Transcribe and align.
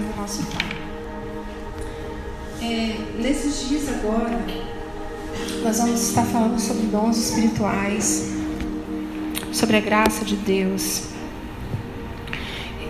do 0.00 0.16
nosso 0.16 0.42
Pai. 0.46 0.80
É, 2.62 2.96
nesses 3.20 3.68
dias 3.68 3.88
agora, 3.88 4.38
nós 5.62 5.78
vamos 5.78 6.08
estar 6.08 6.24
falando 6.24 6.58
sobre 6.58 6.86
dons 6.86 7.16
espirituais, 7.16 8.30
sobre 9.52 9.76
a 9.76 9.80
graça 9.80 10.24
de 10.24 10.36
Deus. 10.36 11.04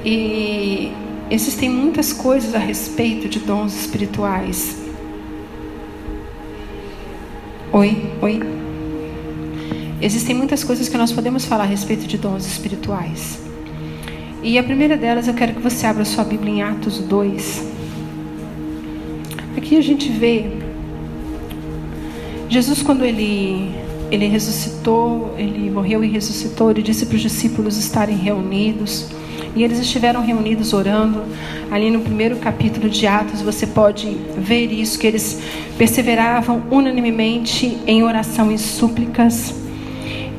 E 0.05 0.93
existem 1.31 1.69
muitas 1.69 2.13
coisas 2.13 2.55
a 2.55 2.59
respeito 2.59 3.29
de 3.29 3.39
dons 3.41 3.75
espirituais. 3.75 4.77
Oi, 7.73 8.13
oi. 8.21 8.41
Existem 10.01 10.35
muitas 10.35 10.65
coisas 10.65 10.89
que 10.89 10.97
nós 10.97 11.13
podemos 11.13 11.45
falar 11.45 11.65
a 11.65 11.67
respeito 11.67 12.07
de 12.07 12.17
dons 12.17 12.47
espirituais. 12.47 13.50
E 14.43 14.59
a 14.59 14.63
primeira 14.63 14.97
delas 14.97 15.29
eu 15.29 15.35
quero 15.35 15.53
que 15.53 15.61
você 15.61 15.87
abra 15.87 16.03
sua 16.03 16.25
Bíblia 16.25 16.55
em 16.55 16.63
Atos 16.63 16.99
2. 16.99 17.63
Aqui 19.55 19.77
a 19.77 19.83
gente 19.83 20.09
vê 20.11 20.47
Jesus 22.49 22.81
quando 22.83 23.05
ele 23.05 23.71
ele 24.11 24.27
ressuscitou, 24.27 25.35
ele 25.37 25.71
morreu 25.71 26.03
e 26.03 26.09
ressuscitou, 26.09 26.71
ele 26.71 26.83
disse 26.83 27.05
para 27.05 27.17
os 27.17 27.21
discípulos 27.21 27.77
estarem 27.77 28.17
reunidos. 28.17 29.09
E 29.55 29.63
eles 29.63 29.79
estiveram 29.79 30.25
reunidos 30.25 30.73
orando. 30.73 31.23
Ali 31.71 31.91
no 31.91 32.01
primeiro 32.01 32.37
capítulo 32.37 32.89
de 32.89 33.07
Atos, 33.07 33.43
você 33.43 33.67
pode 33.67 34.09
ver 34.39 34.73
isso: 34.73 34.99
que 34.99 35.07
eles 35.07 35.39
perseveravam 35.77 36.63
unanimemente 36.71 37.79
em 37.87 38.03
oração 38.03 38.51
e 38.51 38.59
súplicas. 38.59 39.60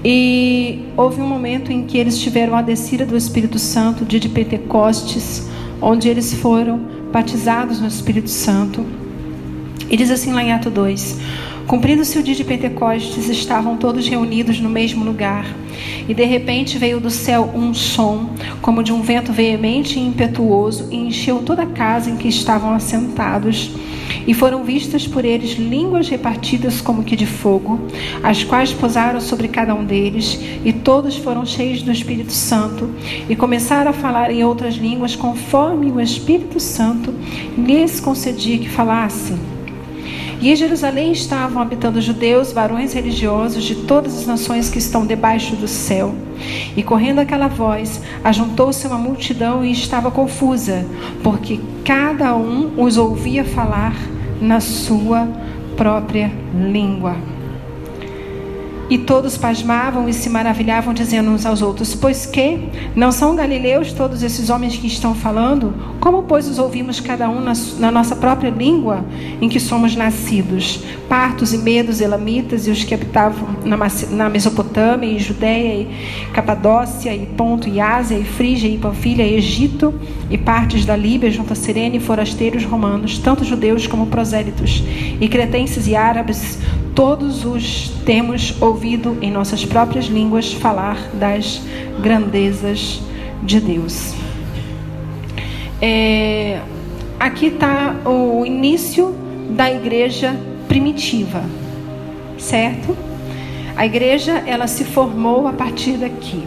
E 0.04 0.86
houve 0.98 1.22
um 1.22 1.28
momento 1.28 1.72
em 1.72 1.86
que 1.86 1.98
eles 1.98 2.18
tiveram 2.18 2.56
a 2.56 2.62
descida 2.62 3.06
do 3.06 3.16
Espírito 3.16 3.60
Santo, 3.60 4.04
dia 4.04 4.20
de 4.20 4.30
Pentecostes, 4.30 5.48
onde 5.80 6.10
eles 6.10 6.34
foram 6.34 6.80
batizados 7.12 7.80
no 7.80 7.88
Espírito 7.88 8.30
Santo. 8.30 8.84
E 9.90 9.96
diz 9.96 10.10
assim 10.10 10.34
lá 10.34 10.44
em 10.44 10.52
Atos 10.52 10.74
2: 10.74 11.20
Cumprindo-se 11.68 12.18
o 12.18 12.24
dia 12.24 12.34
de 12.34 12.44
Pentecostes, 12.44 13.30
estavam 13.30 13.78
todos 13.78 14.08
reunidos 14.08 14.60
no 14.60 14.70
mesmo 14.70 15.06
lugar. 15.06 15.46
E 16.08 16.14
de 16.14 16.26
repente 16.26 16.78
veio 16.78 17.00
do 17.00 17.12
céu 17.12 17.52
um 17.54 17.74
som, 17.74 18.32
como 18.62 18.84
de 18.84 18.92
um 18.92 19.02
vento 19.02 19.32
veemente 19.32 20.00
e 20.00 20.02
impetuoso, 20.02 20.88
e 20.92 20.96
encheu 20.96 21.44
toda 21.44 21.64
a 21.64 21.68
casa 21.68 22.10
em 22.10 22.18
que 22.18 22.28
estavam 22.28 22.74
assentados. 22.74 23.72
E 24.28 24.34
foram 24.34 24.64
vistas 24.64 25.08
por 25.08 25.26
eles 25.26 25.52
línguas 25.52 26.10
repartidas 26.10 26.82
como 26.82 27.04
que 27.04 27.16
de 27.16 27.26
fogo, 27.26 27.80
as 28.24 28.44
quais 28.44 28.74
pousaram 28.74 29.20
sobre 29.20 29.48
cada 29.48 29.74
um 29.74 29.84
deles, 29.84 30.40
e 30.64 30.72
todos 30.72 31.18
foram 31.18 31.46
cheios 31.46 31.82
do 31.82 31.92
Espírito 31.92 32.32
Santo, 32.32 32.90
e 33.30 33.36
começaram 33.36 33.92
a 33.92 33.94
falar 33.94 34.32
em 34.32 34.44
outras 34.44 34.76
línguas, 34.76 35.16
conforme 35.16 35.92
o 35.92 36.00
Espírito 36.00 36.60
Santo 36.60 37.14
lhes 37.58 38.00
concedia 38.00 38.58
que 38.58 38.70
falassem. 38.70 39.51
E 40.42 40.52
em 40.52 40.56
Jerusalém 40.56 41.12
estavam 41.12 41.62
habitando 41.62 42.02
judeus, 42.02 42.52
varões 42.52 42.94
religiosos 42.94 43.64
de 43.64 43.76
todas 43.76 44.18
as 44.18 44.26
nações 44.26 44.70
que 44.70 44.80
estão 44.80 45.06
debaixo 45.06 45.56
do 45.56 45.68
céu. 45.68 46.16
E 46.76 46.82
correndo 46.82 47.20
aquela 47.20 47.48
voz, 47.48 48.02
ajuntou-se 48.24 48.88
uma 48.88 48.98
multidão 48.98 49.64
e 49.64 49.72
estava 49.72 50.10
confusa, 50.10 50.84
porque 51.22 51.60
cada 51.86 52.36
um 52.36 52.74
os 52.84 52.98
ouvia 52.98 53.46
falar 53.46 53.96
na 54.42 54.60
sua 54.60 55.28
própria 55.78 56.32
língua. 56.56 57.31
E 58.92 58.98
todos 58.98 59.38
pasmavam 59.38 60.10
e 60.10 60.14
se 60.14 60.30
maravilhavam, 60.30 60.94
dizendo 60.94 61.30
uns 61.32 61.46
aos 61.46 61.62
outros: 61.62 61.96
Pois 61.96 62.26
que? 62.26 62.60
Não 62.94 63.10
são 63.10 63.38
galileus 63.38 63.94
todos 63.94 64.22
esses 64.22 64.50
homens 64.50 64.76
que 64.76 64.86
estão 64.86 65.16
falando? 65.16 65.74
Como, 66.02 66.24
pois, 66.24 66.46
os 66.46 66.60
ouvimos 66.60 67.00
cada 67.00 67.30
um 67.30 67.40
na, 67.40 67.54
na 67.80 67.90
nossa 67.90 68.18
própria 68.18 68.50
língua 68.50 69.06
em 69.40 69.48
que 69.48 69.62
somos 69.62 69.96
nascidos? 69.96 70.84
Partos 71.08 71.54
e 71.54 71.58
medos, 71.58 72.02
elamitas 72.02 72.68
e 72.68 72.72
os 72.72 72.84
que 72.84 72.94
habitavam 72.94 73.56
na, 73.64 73.78
na 74.10 74.30
Mesopotâmia 74.30 75.08
e 75.08 75.20
Judéia 75.20 75.84
e 75.84 76.32
Capadócia 76.34 77.16
e 77.16 77.26
Ponto 77.26 77.70
e 77.70 77.80
Ásia 77.80 78.18
e 78.18 78.26
Frígia 78.26 78.68
e 78.68 78.78
Panfilha 78.78 79.24
e 79.24 79.36
Egito 79.36 79.94
e 80.30 80.38
partes 80.38 80.86
da 80.86 80.98
Líbia 80.98 81.32
junto 81.32 81.54
a 81.54 81.56
Sirene 81.56 81.98
e 81.98 82.00
forasteiros 82.02 82.66
romanos, 82.66 83.18
tanto 83.18 83.46
judeus 83.46 83.88
como 83.88 84.08
prosélitos, 84.08 84.84
e 85.20 85.28
cretenses 85.30 85.88
e 85.88 85.96
árabes, 85.96 86.58
todos 86.96 87.46
os 87.46 87.90
temos 88.06 88.62
ouvido 88.62 89.18
em 89.22 89.32
nossas 89.32 89.66
próprias 89.66 90.06
línguas 90.06 90.54
falar 90.54 90.98
das 91.14 91.62
grandezas 92.02 93.02
de 93.44 93.60
Deus. 93.60 94.14
É, 95.82 96.60
aqui 97.20 97.48
está 97.48 97.96
o 98.06 98.46
início 98.46 99.16
da 99.50 99.72
igreja 99.72 100.36
primitiva, 100.68 101.44
certo? 102.38 102.96
A 103.76 103.86
igreja 103.86 104.44
ela 104.46 104.68
se 104.68 104.84
formou 104.84 105.48
a 105.48 105.54
partir 105.54 105.94
daqui, 105.94 106.44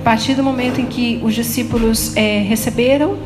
a 0.00 0.04
partir 0.04 0.34
do 0.34 0.42
momento 0.42 0.80
em 0.80 0.86
que 0.86 1.20
os 1.22 1.34
discípulos 1.34 2.16
é, 2.16 2.40
receberam 2.40 3.16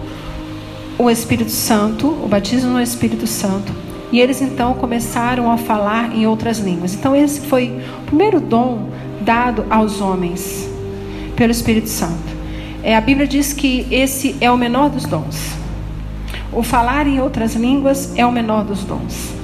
o 0.98 1.08
Espírito 1.08 1.50
Santo, 1.50 2.08
o 2.08 2.28
batismo 2.28 2.70
no 2.70 2.80
Espírito 2.80 3.26
Santo 3.26 3.85
e 4.12 4.20
eles 4.20 4.40
então 4.40 4.74
começaram 4.74 5.50
a 5.50 5.56
falar 5.56 6.14
em 6.14 6.26
outras 6.26 6.58
línguas. 6.58 6.94
Então, 6.94 7.14
esse 7.14 7.40
foi 7.40 7.80
o 8.02 8.06
primeiro 8.06 8.40
dom 8.40 8.90
dado 9.20 9.64
aos 9.68 10.00
homens 10.00 10.68
pelo 11.34 11.50
Espírito 11.50 11.88
Santo. 11.88 12.36
É, 12.82 12.96
a 12.96 13.00
Bíblia 13.00 13.26
diz 13.26 13.52
que 13.52 13.86
esse 13.90 14.36
é 14.40 14.50
o 14.50 14.56
menor 14.56 14.90
dos 14.90 15.04
dons. 15.04 15.56
O 16.52 16.62
falar 16.62 17.06
em 17.06 17.20
outras 17.20 17.54
línguas 17.54 18.16
é 18.16 18.24
o 18.24 18.30
menor 18.30 18.64
dos 18.64 18.84
dons. 18.84 19.34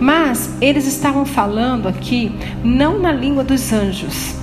Mas 0.00 0.50
eles 0.60 0.86
estavam 0.86 1.24
falando 1.24 1.86
aqui 1.86 2.32
não 2.64 2.98
na 2.98 3.12
língua 3.12 3.44
dos 3.44 3.72
anjos, 3.72 4.34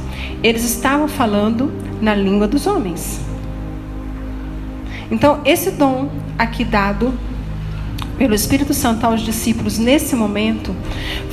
eles 0.44 0.64
estavam 0.64 1.08
falando 1.08 1.72
na 2.00 2.14
língua 2.14 2.48
dos 2.48 2.68
homens. 2.68 3.20
Então, 5.10 5.40
esse 5.46 5.72
dom 5.72 6.10
aqui 6.38 6.64
dado 6.64 7.14
pelo 8.18 8.34
Espírito 8.34 8.74
Santo 8.74 9.06
aos 9.06 9.22
discípulos 9.22 9.78
nesse 9.78 10.16
momento 10.16 10.76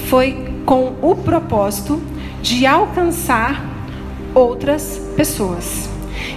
foi 0.08 0.54
com 0.64 0.94
o 1.02 1.14
propósito 1.14 2.00
de 2.42 2.66
alcançar 2.66 3.64
outras 4.34 5.00
pessoas. 5.16 5.88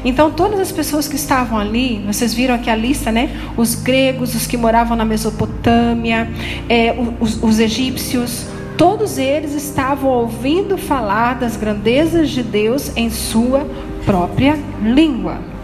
Então, 0.05 0.31
todas 0.31 0.59
as 0.59 0.71
pessoas 0.71 1.07
que 1.07 1.15
estavam 1.15 1.57
ali, 1.57 2.03
vocês 2.05 2.33
viram 2.33 2.55
aqui 2.55 2.69
a 2.69 2.75
lista, 2.75 3.11
né? 3.11 3.29
Os 3.57 3.75
gregos, 3.75 4.35
os 4.35 4.45
que 4.45 4.55
moravam 4.55 4.95
na 4.95 5.05
Mesopotâmia, 5.05 6.29
é, 6.69 6.95
os, 7.19 7.41
os 7.41 7.59
egípcios, 7.59 8.45
todos 8.77 9.17
eles 9.17 9.53
estavam 9.53 10.09
ouvindo 10.09 10.77
falar 10.77 11.39
das 11.39 11.57
grandezas 11.57 12.29
de 12.29 12.43
Deus 12.43 12.91
em 12.95 13.09
sua 13.09 13.67
própria 14.05 14.57
língua. 14.81 15.56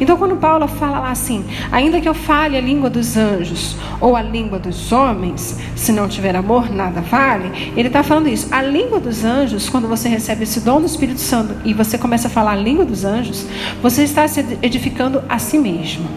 Então, 0.00 0.16
quando 0.16 0.36
Paulo 0.36 0.66
fala 0.66 1.00
lá 1.00 1.10
assim, 1.10 1.44
ainda 1.70 2.00
que 2.00 2.08
eu 2.08 2.14
fale 2.14 2.56
a 2.56 2.60
língua 2.60 2.88
dos 2.88 3.16
anjos 3.16 3.76
ou 4.00 4.16
a 4.16 4.22
língua 4.22 4.58
dos 4.58 4.92
homens, 4.92 5.58
se 5.74 5.92
não 5.92 6.08
tiver 6.08 6.34
amor, 6.36 6.70
nada 6.70 7.00
vale. 7.00 7.72
Ele 7.76 7.88
está 7.88 8.02
falando 8.02 8.28
isso. 8.28 8.48
A 8.50 8.62
língua 8.62 9.00
dos 9.00 9.24
anjos, 9.24 9.68
quando 9.68 9.88
você 9.88 10.08
recebe 10.08 10.44
esse 10.44 10.60
dom 10.60 10.80
do 10.80 10.86
Espírito 10.86 11.20
Santo 11.20 11.54
e 11.64 11.72
você 11.74 11.98
começa 11.98 12.28
a 12.28 12.30
falar 12.30 12.52
a 12.52 12.56
língua 12.56 12.84
dos 12.84 13.04
anjos, 13.04 13.46
você 13.82 14.02
está 14.04 14.26
se 14.26 14.44
edificando 14.62 15.22
a 15.28 15.38
si 15.38 15.58
mesmo. 15.58 16.08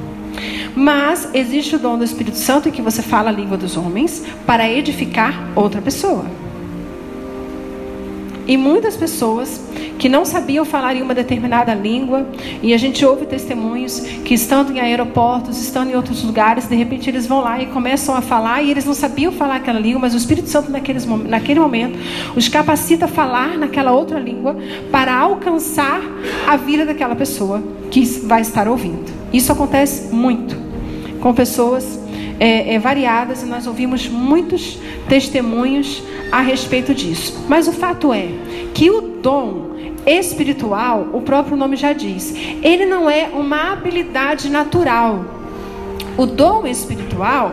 Mas 0.75 1.29
existe 1.33 1.75
o 1.75 1.79
dom 1.79 1.97
do 1.97 2.03
Espírito 2.03 2.37
Santo 2.37 2.69
em 2.69 2.71
que 2.71 2.81
você 2.81 3.01
fala 3.01 3.29
a 3.29 3.33
língua 3.33 3.57
dos 3.57 3.75
homens 3.75 4.23
para 4.45 4.69
edificar 4.69 5.49
outra 5.55 5.81
pessoa. 5.81 6.25
E 8.51 8.57
muitas 8.57 8.97
pessoas 8.97 9.61
que 9.97 10.09
não 10.09 10.25
sabiam 10.25 10.65
falar 10.65 10.93
em 10.93 11.01
uma 11.01 11.15
determinada 11.15 11.73
língua, 11.73 12.27
e 12.61 12.73
a 12.73 12.77
gente 12.77 13.05
ouve 13.05 13.25
testemunhos 13.25 14.01
que 14.25 14.33
estando 14.33 14.73
em 14.73 14.79
aeroportos, 14.81 15.61
estando 15.61 15.91
em 15.91 15.95
outros 15.95 16.21
lugares, 16.21 16.67
de 16.67 16.75
repente 16.75 17.09
eles 17.09 17.25
vão 17.25 17.39
lá 17.39 17.61
e 17.61 17.67
começam 17.67 18.13
a 18.13 18.19
falar, 18.19 18.61
e 18.61 18.69
eles 18.69 18.83
não 18.83 18.93
sabiam 18.93 19.31
falar 19.31 19.55
aquela 19.55 19.79
língua, 19.79 20.01
mas 20.01 20.13
o 20.13 20.17
Espírito 20.17 20.49
Santo 20.49 20.69
naqueles, 20.69 21.05
naquele 21.05 21.61
momento 21.61 21.97
os 22.35 22.49
capacita 22.49 23.05
a 23.05 23.07
falar 23.07 23.57
naquela 23.57 23.93
outra 23.93 24.19
língua 24.19 24.57
para 24.91 25.15
alcançar 25.17 26.01
a 26.45 26.57
vida 26.57 26.85
daquela 26.85 27.15
pessoa 27.15 27.63
que 27.89 28.03
vai 28.03 28.41
estar 28.41 28.67
ouvindo. 28.67 29.05
Isso 29.31 29.49
acontece 29.49 30.13
muito 30.13 30.57
com 31.21 31.33
pessoas 31.33 32.00
é, 32.41 32.73
é, 32.73 32.79
variadas 32.79 33.43
e 33.43 33.45
nós 33.45 33.67
ouvimos 33.67 34.07
muitos 34.07 34.79
testemunhos 35.07 36.01
a 36.31 36.41
respeito 36.41 36.91
disso. 36.91 37.45
Mas 37.47 37.67
o 37.67 37.71
fato 37.71 38.11
é 38.11 38.29
que 38.73 38.89
o 38.89 38.99
dom 39.21 39.75
espiritual, 40.07 41.07
o 41.13 41.21
próprio 41.21 41.55
nome 41.55 41.75
já 41.75 41.93
diz, 41.93 42.33
ele 42.63 42.87
não 42.87 43.07
é 43.07 43.29
uma 43.31 43.71
habilidade 43.71 44.49
natural. 44.49 45.23
O 46.17 46.25
dom 46.25 46.65
espiritual 46.65 47.51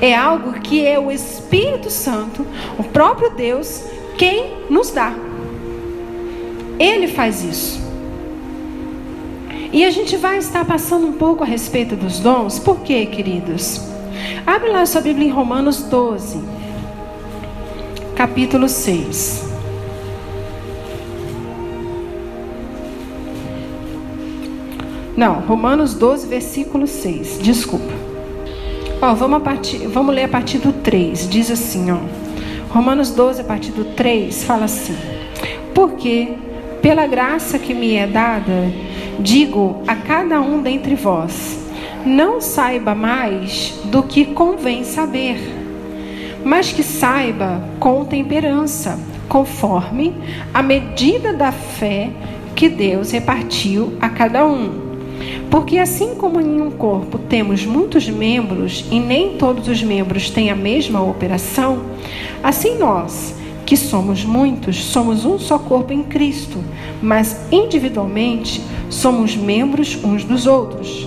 é 0.00 0.16
algo 0.16 0.54
que 0.54 0.86
é 0.86 0.98
o 0.98 1.12
Espírito 1.12 1.90
Santo, 1.90 2.46
o 2.78 2.82
próprio 2.82 3.28
Deus, 3.30 3.84
quem 4.16 4.54
nos 4.70 4.90
dá. 4.90 5.12
Ele 6.78 7.08
faz 7.08 7.44
isso. 7.44 7.90
E 9.70 9.84
a 9.84 9.90
gente 9.90 10.16
vai 10.16 10.38
estar 10.38 10.64
passando 10.64 11.06
um 11.06 11.12
pouco 11.12 11.44
a 11.44 11.46
respeito 11.46 11.94
dos 11.94 12.20
dons. 12.20 12.58
Por 12.58 12.80
quê, 12.80 13.04
queridos? 13.04 13.90
Abre 14.46 14.70
lá 14.70 14.84
sua 14.86 15.00
Bíblia 15.00 15.28
em 15.28 15.30
Romanos 15.30 15.82
12, 15.84 16.40
capítulo 18.16 18.68
6. 18.68 19.50
Não, 25.16 25.34
Romanos 25.40 25.94
12, 25.94 26.26
versículo 26.26 26.86
6. 26.86 27.40
Desculpa. 27.42 27.92
Ó, 29.02 29.14
vamos, 29.14 29.42
partir, 29.42 29.86
vamos 29.86 30.14
ler 30.14 30.24
a 30.24 30.28
partir 30.28 30.58
do 30.58 30.72
3. 30.72 31.28
Diz 31.28 31.50
assim, 31.50 31.90
ó. 31.90 31.98
Romanos 32.70 33.10
12, 33.10 33.40
a 33.42 33.44
partir 33.44 33.72
do 33.72 33.84
3, 33.84 34.44
fala 34.44 34.64
assim: 34.64 34.96
Porque, 35.74 36.36
pela 36.80 37.06
graça 37.06 37.58
que 37.58 37.74
me 37.74 37.96
é 37.96 38.06
dada, 38.06 38.72
digo 39.18 39.82
a 39.86 39.94
cada 39.96 40.40
um 40.40 40.62
dentre 40.62 40.94
vós: 40.94 41.59
não 42.04 42.40
saiba 42.40 42.94
mais 42.94 43.74
do 43.84 44.02
que 44.02 44.26
convém 44.26 44.84
saber, 44.84 45.38
mas 46.44 46.72
que 46.72 46.82
saiba 46.82 47.62
com 47.78 48.04
temperança, 48.04 48.98
conforme 49.28 50.14
a 50.52 50.62
medida 50.62 51.32
da 51.32 51.52
fé 51.52 52.10
que 52.54 52.68
Deus 52.68 53.10
repartiu 53.10 53.96
a 54.00 54.08
cada 54.08 54.46
um. 54.46 54.90
Porque 55.50 55.78
assim 55.78 56.14
como 56.14 56.40
em 56.40 56.60
um 56.60 56.70
corpo 56.70 57.18
temos 57.18 57.66
muitos 57.66 58.08
membros 58.08 58.84
e 58.90 58.98
nem 58.98 59.36
todos 59.36 59.68
os 59.68 59.82
membros 59.82 60.30
têm 60.30 60.50
a 60.50 60.56
mesma 60.56 61.02
operação, 61.02 61.82
assim 62.42 62.78
nós, 62.78 63.34
que 63.66 63.76
somos 63.76 64.24
muitos, 64.24 64.82
somos 64.84 65.24
um 65.24 65.38
só 65.38 65.58
corpo 65.58 65.92
em 65.92 66.02
Cristo, 66.02 66.58
mas 67.02 67.46
individualmente 67.52 68.60
somos 68.88 69.36
membros 69.36 69.98
uns 70.02 70.24
dos 70.24 70.46
outros. 70.46 71.06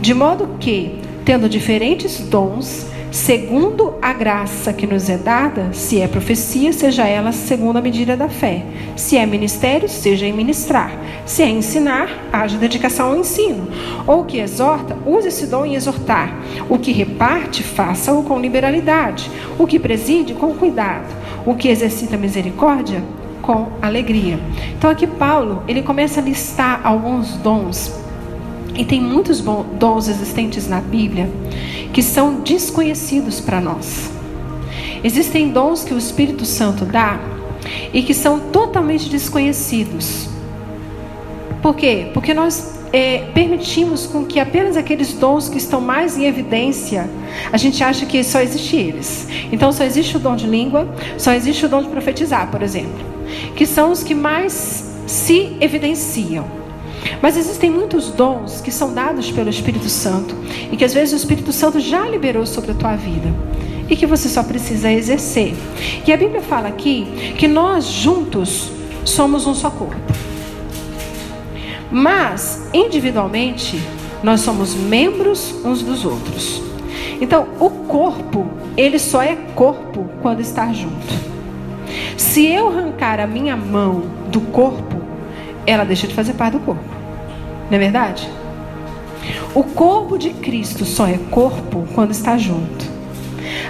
De 0.00 0.12
modo 0.12 0.56
que, 0.60 0.94
tendo 1.24 1.48
diferentes 1.48 2.20
dons, 2.20 2.86
segundo 3.10 3.94
a 4.02 4.12
graça 4.12 4.72
que 4.72 4.86
nos 4.86 5.08
é 5.08 5.16
dada, 5.16 5.72
se 5.72 6.00
é 6.00 6.06
profecia, 6.06 6.72
seja 6.72 7.06
ela 7.06 7.32
segundo 7.32 7.78
a 7.78 7.82
medida 7.82 8.16
da 8.16 8.28
fé. 8.28 8.64
Se 8.94 9.16
é 9.16 9.24
ministério, 9.24 9.88
seja 9.88 10.26
em 10.26 10.32
ministrar. 10.32 10.92
Se 11.24 11.42
é 11.42 11.48
ensinar, 11.48 12.28
haja 12.32 12.58
dedicação 12.58 13.08
ao 13.08 13.16
ensino. 13.16 13.68
Ou 14.06 14.24
que 14.24 14.38
exorta, 14.38 14.96
use 15.06 15.28
esse 15.28 15.46
dom 15.46 15.64
em 15.64 15.74
exortar. 15.74 16.32
O 16.68 16.78
que 16.78 16.92
reparte, 16.92 17.62
faça-o 17.62 18.22
com 18.22 18.38
liberalidade. 18.38 19.30
O 19.58 19.66
que 19.66 19.78
preside, 19.78 20.34
com 20.34 20.54
cuidado. 20.54 21.12
O 21.46 21.54
que 21.54 21.68
exercita 21.68 22.18
misericórdia, 22.18 23.02
com 23.40 23.68
alegria. 23.80 24.38
Então 24.76 24.90
aqui 24.90 25.06
Paulo, 25.06 25.62
ele 25.66 25.82
começa 25.82 26.20
a 26.20 26.22
listar 26.22 26.80
alguns 26.84 27.34
dons 27.36 28.05
e 28.76 28.84
tem 28.84 29.00
muitos 29.00 29.40
dons 29.40 30.08
existentes 30.08 30.68
na 30.68 30.80
Bíblia 30.80 31.30
que 31.92 32.02
são 32.02 32.40
desconhecidos 32.40 33.40
para 33.40 33.60
nós. 33.60 34.10
Existem 35.02 35.50
dons 35.50 35.84
que 35.84 35.94
o 35.94 35.98
Espírito 35.98 36.44
Santo 36.44 36.84
dá 36.84 37.18
e 37.92 38.02
que 38.02 38.14
são 38.14 38.38
totalmente 38.38 39.08
desconhecidos. 39.08 40.28
Por 41.62 41.74
quê? 41.74 42.10
Porque 42.12 42.34
nós 42.34 42.76
é, 42.92 43.30
permitimos 43.34 44.06
com 44.06 44.24
que 44.24 44.38
apenas 44.38 44.76
aqueles 44.76 45.12
dons 45.14 45.48
que 45.48 45.58
estão 45.58 45.80
mais 45.80 46.16
em 46.16 46.26
evidência, 46.26 47.08
a 47.52 47.56
gente 47.56 47.82
acha 47.82 48.06
que 48.06 48.22
só 48.22 48.40
existe 48.40 48.76
eles. 48.76 49.26
Então 49.50 49.72
só 49.72 49.84
existe 49.84 50.16
o 50.16 50.20
dom 50.20 50.36
de 50.36 50.46
língua, 50.46 50.88
só 51.18 51.32
existe 51.32 51.66
o 51.66 51.68
dom 51.68 51.82
de 51.82 51.88
profetizar, 51.88 52.50
por 52.50 52.62
exemplo, 52.62 53.04
que 53.54 53.66
são 53.66 53.90
os 53.90 54.02
que 54.02 54.14
mais 54.14 54.92
se 55.06 55.56
evidenciam. 55.60 56.65
Mas 57.20 57.36
existem 57.36 57.70
muitos 57.70 58.08
dons 58.08 58.60
que 58.60 58.70
são 58.70 58.92
dados 58.92 59.30
pelo 59.30 59.50
Espírito 59.50 59.88
Santo 59.88 60.34
e 60.70 60.76
que 60.76 60.84
às 60.84 60.94
vezes 60.94 61.14
o 61.14 61.16
Espírito 61.16 61.52
Santo 61.52 61.80
já 61.80 62.08
liberou 62.08 62.46
sobre 62.46 62.72
a 62.72 62.74
tua 62.74 62.96
vida 62.96 63.32
e 63.88 63.96
que 63.96 64.06
você 64.06 64.28
só 64.28 64.42
precisa 64.42 64.90
exercer. 64.90 65.54
E 66.06 66.12
a 66.12 66.16
Bíblia 66.16 66.40
fala 66.40 66.68
aqui 66.68 67.34
que 67.38 67.46
nós 67.46 67.86
juntos 67.86 68.70
somos 69.04 69.46
um 69.46 69.54
só 69.54 69.70
corpo. 69.70 69.96
Mas 71.90 72.68
individualmente 72.74 73.80
nós 74.22 74.40
somos 74.40 74.74
membros 74.74 75.54
uns 75.64 75.82
dos 75.82 76.04
outros. 76.04 76.62
Então, 77.20 77.46
o 77.60 77.70
corpo, 77.70 78.46
ele 78.76 78.98
só 78.98 79.22
é 79.22 79.36
corpo 79.54 80.08
quando 80.20 80.40
está 80.40 80.72
junto. 80.72 81.14
Se 82.16 82.44
eu 82.44 82.68
arrancar 82.68 83.20
a 83.20 83.26
minha 83.26 83.56
mão 83.56 84.02
do 84.28 84.40
corpo, 84.40 85.00
ela 85.66 85.84
deixa 85.84 86.06
de 86.06 86.14
fazer 86.14 86.34
parte 86.34 86.54
do 86.54 86.60
corpo. 86.60 86.95
Não 87.70 87.76
é 87.76 87.78
verdade? 87.78 88.28
O 89.54 89.64
corpo 89.64 90.18
de 90.18 90.30
Cristo 90.30 90.84
só 90.84 91.06
é 91.06 91.18
corpo 91.30 91.86
quando 91.94 92.12
está 92.12 92.38
junto. 92.38 92.84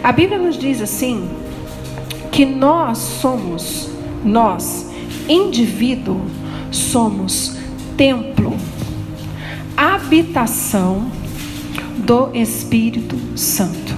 A 0.02 0.12
Bíblia 0.12 0.38
nos 0.38 0.58
diz 0.58 0.80
assim 0.80 1.28
que 2.30 2.44
nós 2.44 2.98
somos, 2.98 3.88
nós, 4.24 4.90
indivíduo, 5.28 6.20
somos 6.70 7.56
templo, 7.96 8.54
habitação 9.76 11.10
do 11.96 12.30
Espírito 12.34 13.16
Santo. 13.36 13.96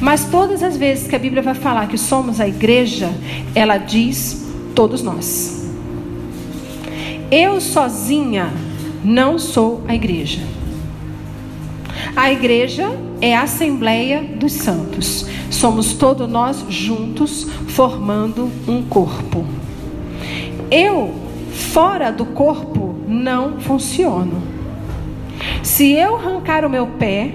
Mas 0.00 0.24
todas 0.24 0.62
as 0.62 0.76
vezes 0.76 1.06
que 1.06 1.14
a 1.14 1.18
Bíblia 1.18 1.42
vai 1.42 1.54
falar 1.54 1.88
que 1.88 1.98
somos 1.98 2.40
a 2.40 2.48
igreja, 2.48 3.12
ela 3.54 3.78
diz 3.78 4.44
todos 4.74 5.02
nós. 5.02 5.70
Eu 7.30 7.60
sozinha 7.60 8.52
não 9.04 9.38
sou 9.38 9.82
a 9.86 9.94
igreja. 9.94 10.40
A 12.16 12.32
igreja 12.32 12.90
é 13.20 13.34
a 13.34 13.42
Assembleia 13.42 14.22
dos 14.22 14.52
Santos. 14.52 15.26
Somos 15.50 15.94
todos 15.94 16.28
nós 16.28 16.64
juntos 16.68 17.46
formando 17.68 18.50
um 18.66 18.82
corpo. 18.82 19.44
Eu, 20.70 21.14
fora 21.52 22.10
do 22.10 22.24
corpo, 22.24 22.96
não 23.06 23.60
funciono. 23.60 24.42
Se 25.62 25.92
eu 25.92 26.16
arrancar 26.16 26.64
o 26.64 26.70
meu 26.70 26.86
pé, 26.86 27.32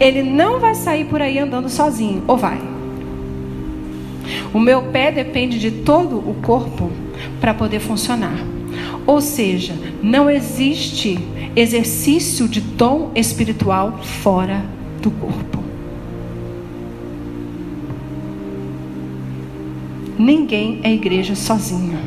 ele 0.00 0.22
não 0.22 0.58
vai 0.58 0.74
sair 0.74 1.04
por 1.04 1.20
aí 1.20 1.38
andando 1.38 1.68
sozinho, 1.68 2.22
ou 2.26 2.36
vai? 2.36 2.60
O 4.52 4.58
meu 4.58 4.82
pé 4.82 5.10
depende 5.10 5.58
de 5.58 5.70
todo 5.70 6.16
o 6.16 6.36
corpo 6.42 6.90
para 7.40 7.52
poder 7.52 7.80
funcionar. 7.80 8.53
Ou 9.06 9.20
seja, 9.20 9.74
não 10.02 10.30
existe 10.30 11.18
exercício 11.54 12.48
de 12.48 12.60
dom 12.60 13.10
espiritual 13.14 13.98
fora 14.02 14.64
do 15.02 15.10
corpo. 15.10 15.62
Ninguém 20.18 20.80
é 20.82 20.92
igreja 20.92 21.34
sozinho. 21.34 21.98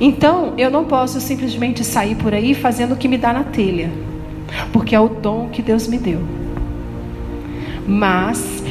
Então, 0.00 0.54
eu 0.58 0.70
não 0.70 0.84
posso 0.84 1.20
simplesmente 1.20 1.84
sair 1.84 2.16
por 2.16 2.34
aí 2.34 2.54
fazendo 2.54 2.94
o 2.94 2.96
que 2.96 3.06
me 3.06 3.16
dá 3.16 3.32
na 3.32 3.44
telha, 3.44 3.90
porque 4.72 4.94
é 4.94 5.00
o 5.00 5.08
dom 5.08 5.48
que 5.50 5.62
Deus 5.62 5.86
me 5.86 5.96
deu. 5.96 6.20
Mas, 7.86 8.62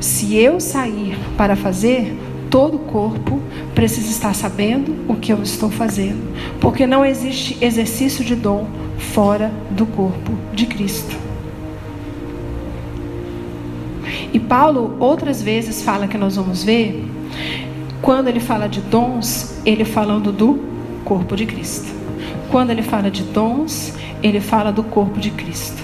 se 0.00 0.34
eu 0.36 0.58
sair 0.58 1.18
para 1.36 1.54
fazer, 1.54 2.16
todo 2.48 2.76
o 2.76 2.80
corpo 2.80 3.40
precisa 3.74 4.10
estar 4.10 4.34
sabendo 4.34 4.94
o 5.08 5.16
que 5.16 5.32
eu 5.32 5.42
estou 5.42 5.70
fazendo, 5.70 6.20
porque 6.60 6.86
não 6.86 7.04
existe 7.04 7.56
exercício 7.64 8.24
de 8.24 8.34
dom 8.34 8.66
fora 8.98 9.50
do 9.70 9.86
corpo 9.86 10.32
de 10.52 10.66
Cristo. 10.66 11.16
E 14.32 14.38
Paulo 14.38 14.96
outras 15.00 15.42
vezes 15.42 15.82
fala 15.82 16.06
que 16.06 16.18
nós 16.18 16.36
vamos 16.36 16.62
ver, 16.62 17.04
quando 18.00 18.28
ele 18.28 18.40
fala 18.40 18.68
de 18.68 18.80
dons, 18.80 19.60
ele 19.64 19.84
falando 19.84 20.32
do 20.32 20.60
corpo 21.04 21.36
de 21.36 21.46
Cristo. 21.46 21.88
Quando 22.50 22.70
ele 22.70 22.82
fala 22.82 23.10
de 23.10 23.22
dons, 23.22 23.94
ele 24.22 24.40
fala 24.40 24.72
do 24.72 24.82
corpo 24.82 25.18
de 25.18 25.30
Cristo. 25.30 25.82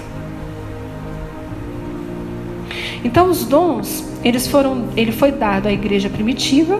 Então 3.03 3.29
os 3.29 3.45
dons 3.45 4.05
eles 4.23 4.47
foram, 4.47 4.89
ele 4.95 5.11
foi 5.11 5.31
dado 5.31 5.67
à 5.67 5.71
igreja 5.71 6.09
primitiva, 6.09 6.79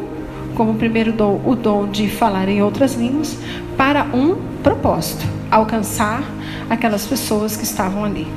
como 0.57 0.73
primeiro 0.73 1.13
dom, 1.13 1.39
o 1.45 1.55
dom 1.55 1.87
de 1.87 2.09
falar 2.09 2.49
em 2.49 2.63
outras 2.63 2.95
línguas, 2.95 3.37
para 3.77 4.05
um 4.05 4.35
propósito: 4.63 5.23
alcançar 5.51 6.23
aquelas 6.67 7.05
pessoas 7.05 7.55
que 7.55 7.63
estavam 7.63 8.03
ali. 8.03 8.27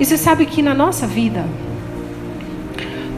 E 0.00 0.04
você 0.04 0.16
sabe 0.16 0.46
que 0.46 0.62
na 0.62 0.72
nossa 0.72 1.06
vida, 1.06 1.44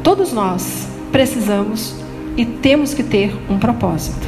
todos 0.03 0.33
nós 0.33 0.89
precisamos 1.13 1.95
e 2.37 2.45
temos 2.45 2.93
que 2.93 3.05
ter 3.05 3.33
um 3.49 3.57
propósito. 3.57 4.27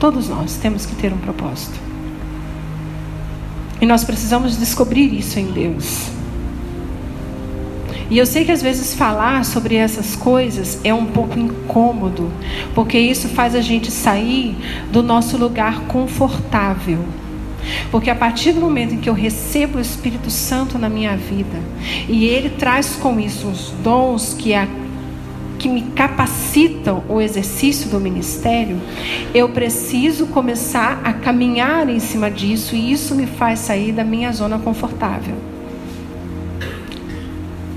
Todos 0.00 0.28
nós 0.28 0.56
temos 0.56 0.84
que 0.84 0.96
ter 0.96 1.12
um 1.12 1.18
propósito. 1.18 1.78
E 3.80 3.86
nós 3.86 4.02
precisamos 4.02 4.56
descobrir 4.58 5.16
isso 5.16 5.38
em 5.38 5.46
Deus. 5.52 6.21
E 8.10 8.18
eu 8.18 8.26
sei 8.26 8.44
que 8.44 8.52
às 8.52 8.62
vezes 8.62 8.94
falar 8.94 9.44
sobre 9.44 9.74
essas 9.74 10.14
coisas 10.16 10.80
é 10.84 10.92
um 10.92 11.06
pouco 11.06 11.38
incômodo, 11.38 12.30
porque 12.74 12.98
isso 12.98 13.28
faz 13.28 13.54
a 13.54 13.60
gente 13.60 13.90
sair 13.90 14.56
do 14.90 15.02
nosso 15.02 15.36
lugar 15.36 15.82
confortável. 15.86 16.98
Porque 17.90 18.10
a 18.10 18.14
partir 18.14 18.52
do 18.52 18.60
momento 18.60 18.94
em 18.94 18.98
que 18.98 19.08
eu 19.08 19.14
recebo 19.14 19.78
o 19.78 19.80
Espírito 19.80 20.30
Santo 20.30 20.78
na 20.78 20.88
minha 20.88 21.16
vida, 21.16 21.60
e 22.08 22.24
ele 22.24 22.50
traz 22.50 22.96
com 22.96 23.20
isso 23.20 23.46
os 23.46 23.72
dons 23.82 24.34
que, 24.34 24.52
a, 24.52 24.66
que 25.58 25.68
me 25.68 25.82
capacitam 25.94 27.04
o 27.08 27.20
exercício 27.20 27.88
do 27.88 28.00
ministério, 28.00 28.80
eu 29.32 29.48
preciso 29.50 30.26
começar 30.26 31.00
a 31.04 31.12
caminhar 31.12 31.88
em 31.88 32.00
cima 32.00 32.30
disso, 32.30 32.74
e 32.74 32.92
isso 32.92 33.14
me 33.14 33.26
faz 33.26 33.60
sair 33.60 33.92
da 33.92 34.02
minha 34.02 34.32
zona 34.32 34.58
confortável 34.58 35.51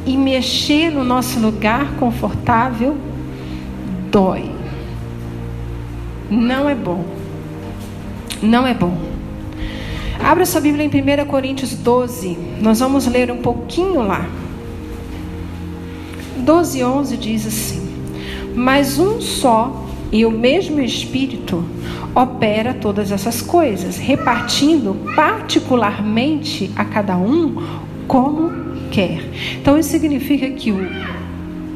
e 0.06 0.16
mexer 0.16 0.92
no 0.92 1.04
nosso 1.04 1.40
lugar 1.40 1.96
confortável 2.00 2.98
dói. 4.12 4.52
Não 6.30 6.70
é 6.70 6.76
bom. 6.76 7.04
Não 8.42 8.66
é 8.66 8.74
bom. 8.74 8.98
Abra 10.24 10.46
sua 10.46 10.62
Bíblia 10.62 10.86
em 10.86 11.24
1 11.24 11.26
Coríntios 11.26 11.74
12. 11.74 12.38
Nós 12.62 12.80
vamos 12.80 13.06
ler 13.08 13.32
um 13.32 13.38
pouquinho 13.38 14.02
lá. 14.02 14.28
12, 16.38 16.84
11 16.84 17.18
diz 17.18 17.46
assim: 17.46 17.88
Mas 18.56 18.98
um 18.98 19.20
só 19.20 19.86
e 20.12 20.26
o 20.26 20.32
mesmo 20.32 20.80
Espírito 20.80 21.64
opera 22.16 22.74
todas 22.74 23.12
essas 23.12 23.42
coisas, 23.42 23.98
repartindo 23.98 24.96
particularmente 25.16 26.72
a 26.76 26.86
cada 26.86 27.18
um 27.18 27.62
como 28.08 28.75
quer. 28.86 29.22
Então 29.60 29.78
isso 29.78 29.90
significa 29.90 30.50
que 30.50 30.72
o, 30.72 30.88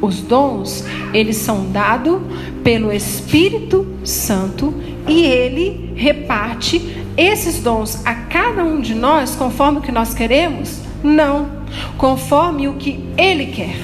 os 0.02 0.22
dons, 0.22 0.84
eles 1.14 1.38
são 1.38 1.70
dados 1.72 2.22
pelo 2.64 2.92
Espírito 2.92 3.88
Santo 4.04 4.74
e 5.08 5.26
ele 5.26 5.94
reparte 5.96 6.82
esses 7.18 7.62
dons 7.62 8.06
a 8.06 8.14
cada 8.14 8.64
um 8.64 8.80
de 8.80 8.96
nós 8.96 9.36
conforme 9.36 9.80
o 9.80 9.82
que 9.82 9.92
nós 9.92 10.14
queremos? 10.14 10.82
Não, 11.04 11.50
conforme 11.98 12.68
o 12.68 12.74
que 12.74 13.04
ele 13.18 13.48
quer. 13.48 13.76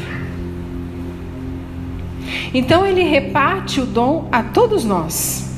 Então 2.53 2.85
ele 2.85 3.03
reparte 3.03 3.81
o 3.81 3.85
dom 3.85 4.27
a 4.31 4.41
todos 4.41 4.85
nós, 4.85 5.49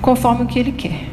conforme 0.00 0.44
o 0.44 0.46
que 0.46 0.58
ele 0.58 0.72
quer. 0.72 1.11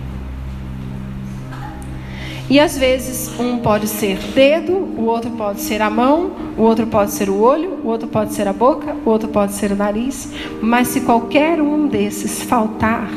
E 2.50 2.60
às 2.60 2.76
vezes 2.76 3.40
um 3.40 3.60
pode 3.60 3.88
ser 3.88 4.18
dedo, 4.34 4.74
o 4.74 5.06
outro 5.06 5.30
pode 5.32 5.62
ser 5.62 5.84
a 5.84 5.90
mão, 5.90 6.32
o 6.58 6.64
outro 6.64 6.88
pode 6.88 7.12
ser 7.12 7.30
o 7.30 7.40
olho, 7.40 7.80
o 7.84 7.88
outro 7.88 8.08
pode 8.08 8.34
ser 8.34 8.48
a 8.48 8.54
boca, 8.54 8.96
o 9.06 9.10
outro 9.10 9.30
pode 9.30 9.54
ser 9.54 9.72
o 9.72 9.76
nariz. 9.76 10.34
Mas 10.60 10.88
se 10.88 11.02
qualquer 11.02 11.62
um 11.62 11.88
desses 11.88 12.42
faltar, 12.42 13.08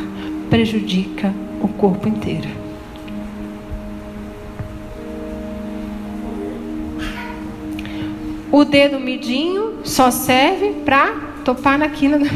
prejudica 0.51 1.33
o 1.63 1.69
corpo 1.69 2.07
inteiro. 2.07 2.49
O 8.51 8.67
dedo 8.67 9.01
midinho 9.01 9.79
só 9.83 10.11
serve 10.11 10.75
para 10.85 11.11
topar 11.43 11.79
na 11.79 11.89
quina 11.89 12.19
no, 12.21 12.29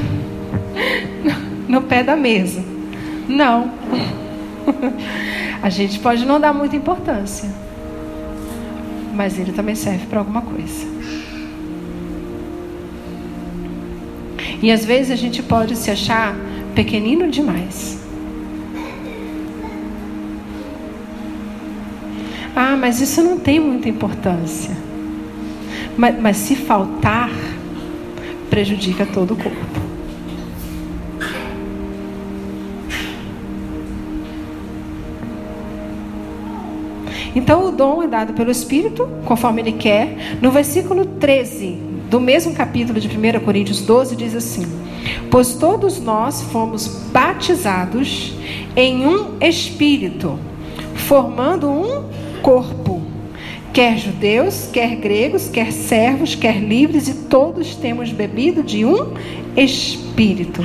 no 1.68 1.82
pé 1.82 2.02
da 2.02 2.16
mesa. 2.16 2.64
Não. 3.28 3.70
A 5.66 5.68
gente 5.68 5.98
pode 5.98 6.24
não 6.24 6.38
dar 6.38 6.52
muita 6.52 6.76
importância, 6.76 7.52
mas 9.12 9.36
ele 9.36 9.50
também 9.50 9.74
serve 9.74 10.06
para 10.06 10.20
alguma 10.20 10.40
coisa. 10.40 10.86
E 14.62 14.70
às 14.70 14.84
vezes 14.84 15.10
a 15.10 15.16
gente 15.16 15.42
pode 15.42 15.74
se 15.74 15.90
achar 15.90 16.36
pequenino 16.72 17.28
demais. 17.28 17.98
Ah, 22.54 22.76
mas 22.76 23.00
isso 23.00 23.20
não 23.20 23.36
tem 23.36 23.58
muita 23.58 23.88
importância. 23.88 24.70
Mas, 25.96 26.20
mas 26.20 26.36
se 26.36 26.54
faltar, 26.54 27.32
prejudica 28.48 29.04
todo 29.04 29.34
o 29.34 29.36
corpo. 29.36 29.85
Então 37.36 37.66
o 37.66 37.70
dom 37.70 38.02
é 38.02 38.06
dado 38.06 38.32
pelo 38.32 38.50
Espírito, 38.50 39.06
conforme 39.26 39.60
ele 39.60 39.72
quer. 39.72 40.38
No 40.40 40.50
versículo 40.50 41.04
13 41.04 41.78
do 42.08 42.18
mesmo 42.18 42.54
capítulo 42.54 42.98
de 42.98 43.08
1 43.08 43.40
Coríntios 43.44 43.82
12 43.82 44.16
diz 44.16 44.34
assim: 44.34 44.64
Pois 45.30 45.52
todos 45.52 46.00
nós 46.00 46.40
fomos 46.40 46.88
batizados 47.12 48.32
em 48.74 49.06
um 49.06 49.36
espírito, 49.38 50.38
formando 50.94 51.68
um 51.68 52.04
corpo. 52.40 53.02
Quer 53.70 53.98
judeus, 53.98 54.70
quer 54.72 54.96
gregos, 54.96 55.50
quer 55.50 55.70
servos, 55.72 56.34
quer 56.34 56.58
livres, 56.58 57.06
e 57.06 57.14
todos 57.14 57.74
temos 57.74 58.10
bebido 58.12 58.62
de 58.62 58.86
um 58.86 59.12
espírito. 59.54 60.62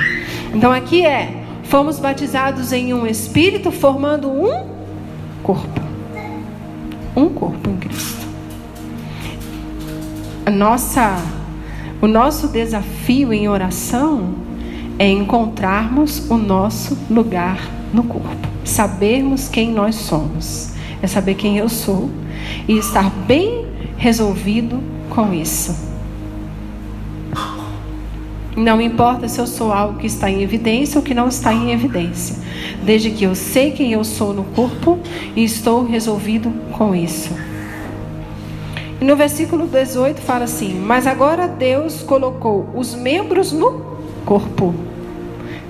Então 0.54 0.72
aqui 0.72 1.06
é: 1.06 1.44
fomos 1.64 2.00
batizados 2.00 2.72
em 2.72 2.94
um 2.94 3.06
espírito, 3.06 3.74
formando 3.74 4.32
um 4.32 4.68
corpo 5.44 5.81
um 7.16 7.30
corpo 7.30 7.70
em 7.70 7.78
Cristo. 7.78 8.28
A 10.46 10.52
nossa, 10.52 11.18
o 12.02 12.08
nosso 12.08 12.48
desafio 12.48 13.32
em 13.34 13.48
oração 13.48 14.34
é 14.98 15.10
encontrarmos 15.10 16.30
o 16.30 16.38
nosso 16.38 16.98
lugar 17.10 17.60
no 17.94 18.04
corpo, 18.04 18.48
sabermos 18.64 19.48
quem 19.48 19.72
nós 19.72 19.96
somos, 19.96 20.74
é 21.02 21.08
saber 21.08 21.36
quem 21.36 21.58
eu 21.58 21.70
sou 21.70 22.10
e 22.68 22.78
estar 22.78 23.10
bem 23.28 23.66
resolvido 23.98 24.82
com 25.10 25.34
isso. 25.34 25.91
Não 28.56 28.82
importa 28.82 29.30
se 29.30 29.40
eu 29.40 29.48
sou 29.48 29.72
algo 29.72 29.98
que 29.98 30.08
está 30.08 30.30
em 30.30 30.42
evidência 30.42 31.00
ou 31.00 31.04
que 31.04 31.14
não 31.14 31.30
está 31.30 31.54
em 31.54 31.72
evidência, 31.72 32.36
desde 32.84 33.10
que 33.10 33.24
eu 33.24 33.34
sei 33.34 33.72
quem 33.72 33.94
eu 33.94 34.04
sou 34.04 34.34
no 34.34 34.44
corpo 34.44 35.00
e 35.36 35.44
estou 35.44 35.86
resolvido 35.86 36.52
com 36.74 36.94
isso. 36.94 37.34
E 39.00 39.06
no 39.06 39.16
versículo 39.16 39.68
18 39.68 40.20
fala 40.20 40.44
assim: 40.44 40.74
Mas 40.74 41.08
agora 41.08 41.48
Deus 41.48 42.04
colocou 42.04 42.70
os 42.76 42.94
membros 42.94 43.54
no 43.54 43.86
corpo, 44.26 44.76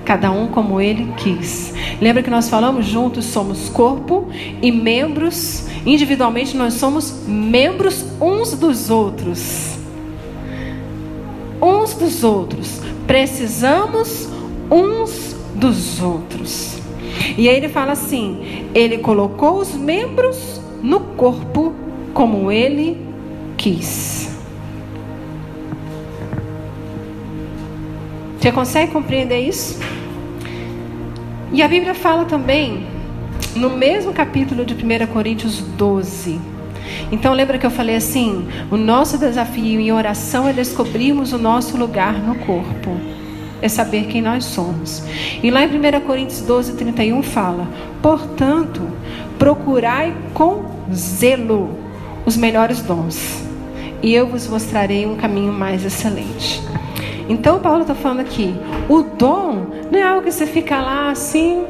cada 0.04 0.32
um 0.32 0.48
como 0.48 0.80
ele 0.80 1.12
quis. 1.16 1.72
Lembra 2.00 2.20
que 2.20 2.30
nós 2.30 2.50
falamos 2.50 2.84
juntos 2.84 3.26
somos 3.26 3.68
corpo 3.68 4.26
e 4.60 4.72
membros, 4.72 5.68
individualmente 5.86 6.56
nós 6.56 6.74
somos 6.74 7.22
membros 7.28 8.04
uns 8.20 8.54
dos 8.54 8.90
outros 8.90 9.71
dos 12.02 12.24
outros. 12.24 12.80
Precisamos 13.06 14.28
uns 14.70 15.36
dos 15.54 16.02
outros. 16.02 16.78
E 17.38 17.48
aí 17.48 17.56
ele 17.56 17.68
fala 17.68 17.92
assim: 17.92 18.66
ele 18.74 18.98
colocou 18.98 19.58
os 19.58 19.74
membros 19.74 20.60
no 20.82 21.00
corpo 21.00 21.72
como 22.12 22.50
ele 22.50 23.00
quis. 23.56 24.30
Você 28.38 28.50
consegue 28.50 28.90
compreender 28.90 29.38
isso? 29.38 29.78
E 31.52 31.62
a 31.62 31.68
Bíblia 31.68 31.94
fala 31.94 32.24
também, 32.24 32.86
no 33.54 33.70
mesmo 33.70 34.12
capítulo 34.12 34.64
de 34.64 34.74
1 34.74 35.06
Coríntios 35.12 35.60
12, 35.60 36.40
então 37.10 37.32
lembra 37.32 37.58
que 37.58 37.66
eu 37.66 37.70
falei 37.70 37.96
assim: 37.96 38.46
o 38.70 38.76
nosso 38.76 39.18
desafio 39.18 39.80
em 39.80 39.92
oração 39.92 40.48
é 40.48 40.52
descobrirmos 40.52 41.32
o 41.32 41.38
nosso 41.38 41.76
lugar 41.76 42.14
no 42.14 42.34
corpo. 42.36 42.96
É 43.60 43.68
saber 43.68 44.06
quem 44.06 44.20
nós 44.20 44.44
somos. 44.44 45.04
E 45.40 45.48
lá 45.48 45.62
em 45.62 45.68
1 45.68 46.00
Coríntios 46.00 46.40
12, 46.40 46.72
31 46.72 47.22
fala: 47.22 47.68
Portanto, 48.02 48.82
procurai 49.38 50.12
com 50.34 50.64
zelo 50.92 51.78
os 52.24 52.36
melhores 52.36 52.80
dons, 52.82 53.42
e 54.02 54.14
eu 54.14 54.26
vos 54.26 54.48
mostrarei 54.48 55.06
um 55.06 55.16
caminho 55.16 55.52
mais 55.52 55.84
excelente. 55.84 56.60
Então, 57.28 57.60
Paulo 57.60 57.82
está 57.82 57.94
falando 57.94 58.20
aqui: 58.20 58.54
o 58.88 59.02
dom 59.02 59.66
não 59.90 59.98
é 59.98 60.02
algo 60.02 60.22
que 60.22 60.32
você 60.32 60.46
fica 60.46 60.80
lá 60.80 61.10
assim, 61.10 61.64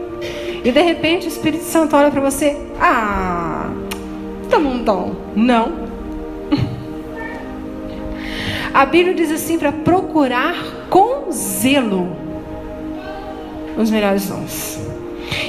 e 0.64 0.71
de 0.71 0.81
repente 0.81 1.26
o 1.26 1.29
Espírito 1.29 1.64
Santo 1.64 1.97
olha 1.97 2.11
para 2.11 2.21
você: 2.21 2.57
ah, 2.81 3.31
toma 4.52 4.68
um 4.68 4.85
dom. 4.85 5.14
Não. 5.35 5.73
A 8.75 8.85
Bíblia 8.85 9.14
diz 9.14 9.32
assim 9.32 9.59
para 9.59 9.73
procurar 9.73 10.54
com 10.90 11.32
zelo 11.32 12.14
os 13.78 13.90
melhores 13.90 14.28
dons. 14.28 14.78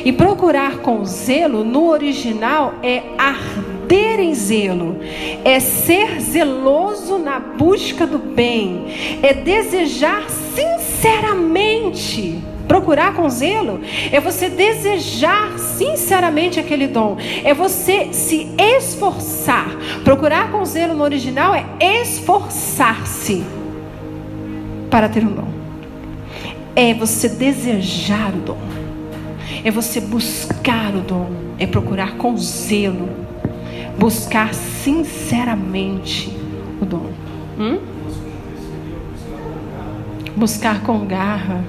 E 0.05 0.13
procurar 0.13 0.77
com 0.77 1.03
zelo 1.03 1.65
no 1.65 1.89
original 1.89 2.75
é 2.81 3.03
arder 3.17 4.21
em 4.21 4.33
zelo, 4.33 4.95
é 5.43 5.59
ser 5.59 6.21
zeloso 6.21 7.19
na 7.19 7.39
busca 7.39 8.07
do 8.07 8.17
bem, 8.17 8.85
é 9.21 9.33
desejar 9.33 10.29
sinceramente. 10.29 12.41
Procurar 12.67 13.13
com 13.13 13.29
zelo 13.29 13.81
é 14.11 14.19
você 14.19 14.49
desejar 14.49 15.57
sinceramente 15.59 16.59
aquele 16.59 16.87
dom, 16.87 17.17
é 17.43 17.53
você 17.53 18.13
se 18.13 18.49
esforçar. 18.57 19.67
Procurar 20.03 20.51
com 20.51 20.63
zelo 20.63 20.93
no 20.93 21.03
original 21.03 21.53
é 21.53 21.65
esforçar-se 22.01 23.43
para 24.89 25.09
ter 25.09 25.25
um 25.25 25.33
dom, 25.33 25.47
é 26.75 26.93
você 26.93 27.27
desejar 27.27 28.29
o 28.33 28.39
dom, 28.39 28.57
é 29.63 29.69
você 29.69 29.99
buscar 29.99 30.95
o 30.95 31.01
dom, 31.01 31.31
é 31.59 31.67
procurar 31.67 32.15
com 32.15 32.37
zelo, 32.37 33.09
buscar 33.97 34.53
sinceramente 34.53 36.31
o 36.81 36.85
dom. 36.85 37.09
Hum? 37.59 37.79
Buscar 40.35 40.81
com 40.81 41.05
garra. 41.05 41.63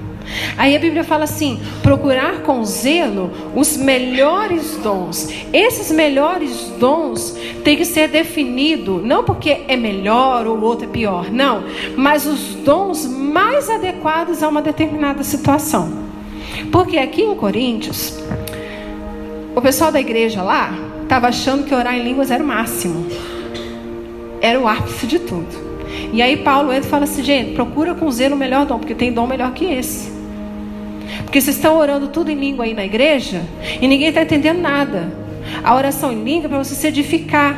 Aí 0.57 0.75
a 0.75 0.79
Bíblia 0.79 1.03
fala 1.03 1.23
assim: 1.23 1.59
procurar 1.81 2.41
com 2.41 2.63
zelo 2.63 3.31
os 3.55 3.77
melhores 3.77 4.77
dons. 4.77 5.29
Esses 5.53 5.91
melhores 5.91 6.73
dons 6.79 7.37
têm 7.63 7.77
que 7.77 7.85
ser 7.85 8.07
definido 8.07 9.01
não 9.03 9.23
porque 9.23 9.61
é 9.67 9.75
melhor 9.75 10.47
ou 10.47 10.59
outro 10.61 10.85
é 10.85 10.89
pior, 10.89 11.31
não, 11.31 11.63
mas 11.95 12.25
os 12.25 12.55
dons 12.55 13.05
mais 13.05 13.69
adequados 13.69 14.41
a 14.43 14.47
uma 14.47 14.61
determinada 14.61 15.23
situação. 15.23 16.05
Porque 16.71 16.97
aqui 16.97 17.21
em 17.21 17.35
Coríntios, 17.35 18.17
o 19.55 19.61
pessoal 19.61 19.91
da 19.91 19.99
igreja 19.99 20.41
lá 20.41 20.73
estava 21.03 21.27
achando 21.27 21.63
que 21.63 21.73
orar 21.73 21.95
em 21.95 22.03
línguas 22.03 22.31
era 22.31 22.43
o 22.43 22.47
máximo, 22.47 23.05
era 24.41 24.59
o 24.59 24.67
ápice 24.67 25.05
de 25.07 25.19
tudo. 25.19 25.65
E 26.11 26.21
aí 26.21 26.37
Paulo 26.37 26.71
entra 26.71 26.87
e 26.87 26.89
fala 26.89 27.03
assim, 27.03 27.23
gente, 27.23 27.53
procura 27.53 27.93
com 27.93 28.09
zelo 28.11 28.35
o 28.35 28.37
melhor 28.37 28.65
dom, 28.65 28.79
porque 28.79 28.95
tem 28.95 29.11
dom 29.11 29.27
melhor 29.27 29.51
que 29.53 29.65
esse. 29.65 30.14
Porque 31.23 31.39
vocês 31.41 31.55
estão 31.55 31.77
orando 31.77 32.07
tudo 32.07 32.29
em 32.31 32.35
língua 32.35 32.65
aí 32.65 32.73
na 32.73 32.85
igreja 32.85 33.41
e 33.81 33.87
ninguém 33.87 34.09
está 34.09 34.21
entendendo 34.21 34.59
nada. 34.59 35.11
A 35.63 35.75
oração 35.75 36.11
em 36.11 36.23
língua 36.23 36.47
é 36.47 36.49
para 36.49 36.57
você 36.57 36.75
se 36.75 36.87
edificar. 36.87 37.57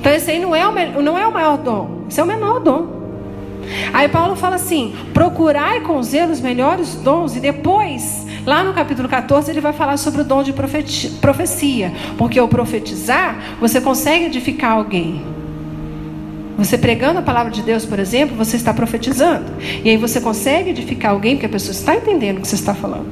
Então 0.00 0.12
esse 0.12 0.30
aí 0.30 0.38
não 0.38 0.54
é, 0.54 0.66
o, 0.66 1.02
não 1.02 1.18
é 1.18 1.26
o 1.26 1.32
maior 1.32 1.58
dom, 1.58 2.04
esse 2.08 2.18
é 2.20 2.22
o 2.22 2.26
menor 2.26 2.60
dom. 2.60 3.00
Aí 3.92 4.08
Paulo 4.08 4.34
fala 4.34 4.56
assim: 4.56 4.94
procurai 5.12 5.80
com 5.80 6.02
zelo 6.02 6.32
os 6.32 6.40
melhores 6.40 6.94
dons, 6.96 7.36
e 7.36 7.40
depois, 7.40 8.26
lá 8.46 8.64
no 8.64 8.72
capítulo 8.72 9.08
14, 9.08 9.50
ele 9.50 9.60
vai 9.60 9.72
falar 9.72 9.96
sobre 9.96 10.22
o 10.22 10.24
dom 10.24 10.42
de 10.42 10.52
profecia. 10.52 11.92
Porque 12.16 12.40
o 12.40 12.48
profetizar, 12.48 13.56
você 13.60 13.80
consegue 13.80 14.26
edificar 14.26 14.72
alguém. 14.72 15.22
Você 16.60 16.76
pregando 16.76 17.20
a 17.20 17.22
palavra 17.22 17.50
de 17.50 17.62
Deus, 17.62 17.86
por 17.86 17.98
exemplo, 17.98 18.36
você 18.36 18.54
está 18.54 18.74
profetizando. 18.74 19.50
E 19.82 19.88
aí 19.88 19.96
você 19.96 20.20
consegue 20.20 20.68
edificar 20.68 21.12
alguém 21.12 21.34
porque 21.34 21.46
a 21.46 21.48
pessoa 21.48 21.72
está 21.72 21.96
entendendo 21.96 22.36
o 22.36 22.40
que 22.42 22.48
você 22.48 22.54
está 22.54 22.74
falando. 22.74 23.06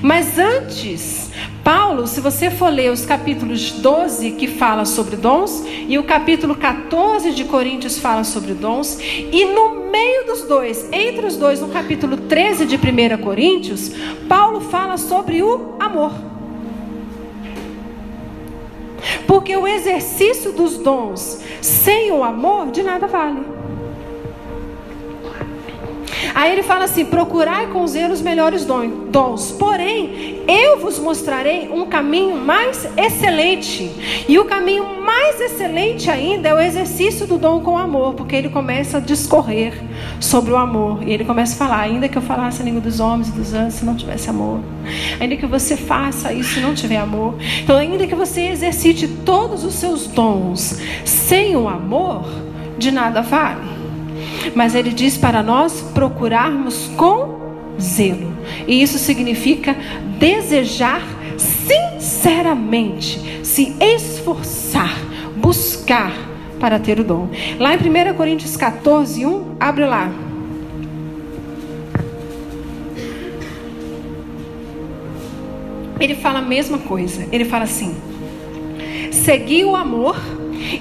Mas 0.00 0.38
antes, 0.38 1.28
Paulo, 1.64 2.06
se 2.06 2.20
você 2.20 2.48
for 2.48 2.72
ler 2.72 2.92
os 2.92 3.04
capítulos 3.04 3.72
12 3.72 4.30
que 4.32 4.46
fala 4.46 4.84
sobre 4.84 5.16
dons 5.16 5.64
e 5.88 5.98
o 5.98 6.04
capítulo 6.04 6.54
14 6.54 7.32
de 7.32 7.42
Coríntios 7.42 7.98
fala 7.98 8.22
sobre 8.22 8.54
dons, 8.54 9.00
e 9.00 9.44
no 9.46 9.90
meio 9.90 10.26
dos 10.26 10.42
dois, 10.42 10.88
entre 10.92 11.26
os 11.26 11.36
dois, 11.36 11.60
no 11.60 11.66
capítulo 11.68 12.16
13 12.16 12.64
de 12.64 12.76
1 12.76 13.18
Coríntios, 13.22 13.90
Paulo 14.28 14.60
fala 14.60 14.96
sobre 14.96 15.42
o 15.42 15.74
amor. 15.80 16.29
Porque 19.30 19.56
o 19.56 19.64
exercício 19.64 20.50
dos 20.50 20.76
dons 20.78 21.40
sem 21.62 22.10
o 22.10 22.24
amor 22.24 22.72
de 22.72 22.82
nada 22.82 23.06
vale. 23.06 23.59
Aí 26.34 26.52
ele 26.52 26.62
fala 26.62 26.84
assim: 26.84 27.04
procurai 27.04 27.66
com 27.68 27.86
zelo 27.86 28.12
os 28.12 28.20
melhores 28.20 28.64
dons. 28.64 29.52
Porém, 29.52 30.40
eu 30.46 30.80
vos 30.80 30.98
mostrarei 30.98 31.68
um 31.72 31.86
caminho 31.86 32.36
mais 32.36 32.88
excelente. 32.96 33.90
E 34.28 34.38
o 34.38 34.44
caminho 34.44 35.00
mais 35.02 35.40
excelente 35.40 36.10
ainda 36.10 36.48
é 36.48 36.54
o 36.54 36.60
exercício 36.60 37.26
do 37.26 37.38
dom 37.38 37.60
com 37.60 37.76
amor, 37.76 38.14
porque 38.14 38.36
ele 38.36 38.48
começa 38.48 38.98
a 38.98 39.00
discorrer 39.00 39.74
sobre 40.18 40.52
o 40.52 40.56
amor. 40.56 41.02
E 41.06 41.12
ele 41.12 41.24
começa 41.24 41.54
a 41.54 41.68
falar: 41.68 41.80
ainda 41.80 42.08
que 42.08 42.16
eu 42.16 42.22
falasse 42.22 42.62
a 42.62 42.64
língua 42.64 42.80
dos 42.80 43.00
homens 43.00 43.28
e 43.28 43.32
dos 43.32 43.54
anjos, 43.54 43.74
se 43.74 43.84
não 43.84 43.96
tivesse 43.96 44.30
amor. 44.30 44.60
Ainda 45.20 45.36
que 45.36 45.46
você 45.46 45.76
faça 45.76 46.32
isso 46.32 46.54
se 46.54 46.60
não 46.60 46.74
tiver 46.74 46.96
amor. 46.96 47.34
Então, 47.62 47.76
ainda 47.76 48.06
que 48.06 48.14
você 48.14 48.48
exercite 48.48 49.06
todos 49.08 49.64
os 49.64 49.74
seus 49.74 50.06
dons 50.06 50.80
sem 51.04 51.56
o 51.56 51.68
amor, 51.68 52.24
de 52.78 52.90
nada 52.90 53.20
vale. 53.22 53.79
Mas 54.54 54.74
ele 54.74 54.90
diz 54.90 55.16
para 55.16 55.42
nós 55.42 55.80
procurarmos 55.94 56.90
com 56.96 57.40
zelo. 57.80 58.32
E 58.66 58.82
isso 58.82 58.98
significa 58.98 59.76
desejar 60.18 61.02
sinceramente, 61.36 63.44
se 63.44 63.74
esforçar, 63.80 64.94
buscar 65.36 66.12
para 66.58 66.78
ter 66.78 67.00
o 67.00 67.04
dom. 67.04 67.28
Lá 67.58 67.74
em 67.74 67.78
1 67.78 68.14
Coríntios 68.14 68.56
14, 68.56 69.24
1, 69.24 69.56
abre 69.58 69.86
lá. 69.86 70.10
Ele 75.98 76.14
fala 76.14 76.38
a 76.38 76.42
mesma 76.42 76.78
coisa. 76.78 77.26
Ele 77.30 77.44
fala 77.44 77.64
assim: 77.64 77.94
segui 79.10 79.64
o 79.64 79.76
amor 79.76 80.16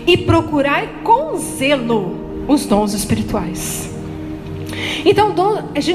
e 0.06 0.17
procurai 0.17 0.89
com 1.04 1.38
zelo 1.38 2.29
os 2.50 2.66
dons 2.66 2.94
espirituais. 2.94 3.90
Então, 5.06 5.34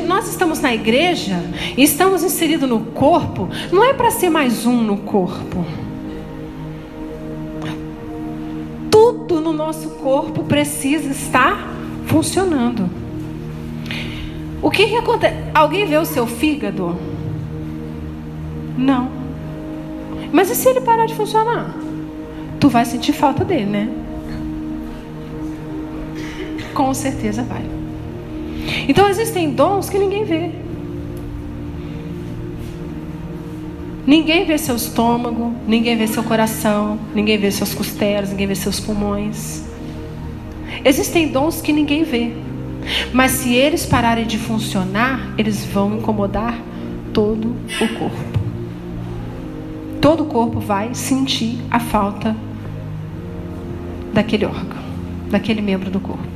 nós 0.07 0.29
estamos 0.31 0.61
na 0.61 0.73
igreja 0.73 1.43
e 1.77 1.83
estamos 1.83 2.23
inseridos 2.23 2.69
no 2.69 2.81
corpo, 2.81 3.49
não 3.73 3.85
é 3.85 3.93
para 3.93 4.11
ser 4.11 4.31
mais 4.31 4.64
um 4.64 4.83
no 4.83 4.99
corpo. 4.99 5.64
Tudo 8.90 9.40
no 9.40 9.53
nosso 9.53 9.90
corpo 9.90 10.45
precisa 10.45 11.11
estar 11.11 11.69
funcionando. 12.07 12.88
O 14.62 14.71
que, 14.71 14.87
que 14.87 14.97
acontece? 14.97 15.37
Alguém 15.53 15.85
vê 15.85 15.97
o 15.97 16.07
seu 16.07 16.27
fígado? 16.27 16.97
Não. 18.79 19.11
Mas 20.33 20.51
e 20.51 20.55
se 20.55 20.69
ele 20.69 20.81
parar 20.81 21.07
de 21.07 21.14
funcionar? 21.14 21.75
Tu 22.61 22.69
vai 22.69 22.85
sentir 22.85 23.12
falta 23.12 23.45
dele, 23.45 23.67
né? 23.67 24.04
Com 26.74 26.92
certeza 26.92 27.42
vai. 27.42 27.62
Então 28.88 29.08
existem 29.08 29.50
dons 29.50 29.88
que 29.88 29.98
ninguém 29.98 30.24
vê. 30.24 30.50
Ninguém 34.06 34.44
vê 34.44 34.58
seu 34.58 34.76
estômago, 34.76 35.54
ninguém 35.66 35.96
vê 35.96 36.06
seu 36.06 36.22
coração, 36.22 36.98
ninguém 37.14 37.38
vê 37.38 37.50
seus 37.50 37.72
costelas, 37.72 38.30
ninguém 38.30 38.46
vê 38.46 38.54
seus 38.54 38.78
pulmões. 38.78 39.64
Existem 40.84 41.28
dons 41.28 41.62
que 41.62 41.72
ninguém 41.72 42.04
vê. 42.04 42.32
Mas 43.12 43.32
se 43.32 43.54
eles 43.54 43.87
pararem 43.87 44.26
de 44.26 44.37
funcionar, 44.37 45.34
eles 45.38 45.64
vão 45.64 45.96
incomodar 45.96 46.60
todo 47.14 47.56
o 47.80 47.98
corpo. 47.98 48.38
Todo 50.02 50.24
o 50.24 50.26
corpo 50.26 50.60
vai 50.60 50.94
sentir 50.94 51.58
a 51.70 51.80
falta 51.80 52.37
daquele 54.12 54.44
órgão, 54.44 54.82
daquele 55.30 55.62
membro 55.62 55.90
do 55.90 55.98
corpo. 55.98 56.34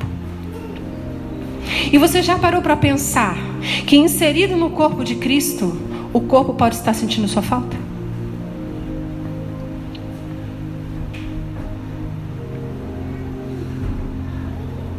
E 1.90 1.96
você 1.96 2.22
já 2.22 2.38
parou 2.38 2.60
para 2.60 2.76
pensar 2.76 3.34
que 3.86 3.96
inserido 3.96 4.56
no 4.56 4.70
corpo 4.70 5.02
de 5.02 5.14
Cristo, 5.14 5.74
o 6.12 6.20
corpo 6.20 6.52
pode 6.54 6.74
estar 6.74 6.94
sentindo 6.94 7.26
sua 7.26 7.42
falta? 7.42 7.76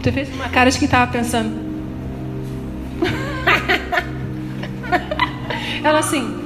Você 0.02 0.12
fez 0.12 0.34
uma 0.34 0.49
cara 0.49 0.71
de 0.71 0.80
que 0.80 0.86
estava 0.86 1.12
pensando. 1.12 1.69
Ela 5.84 5.99
assim. 5.99 6.39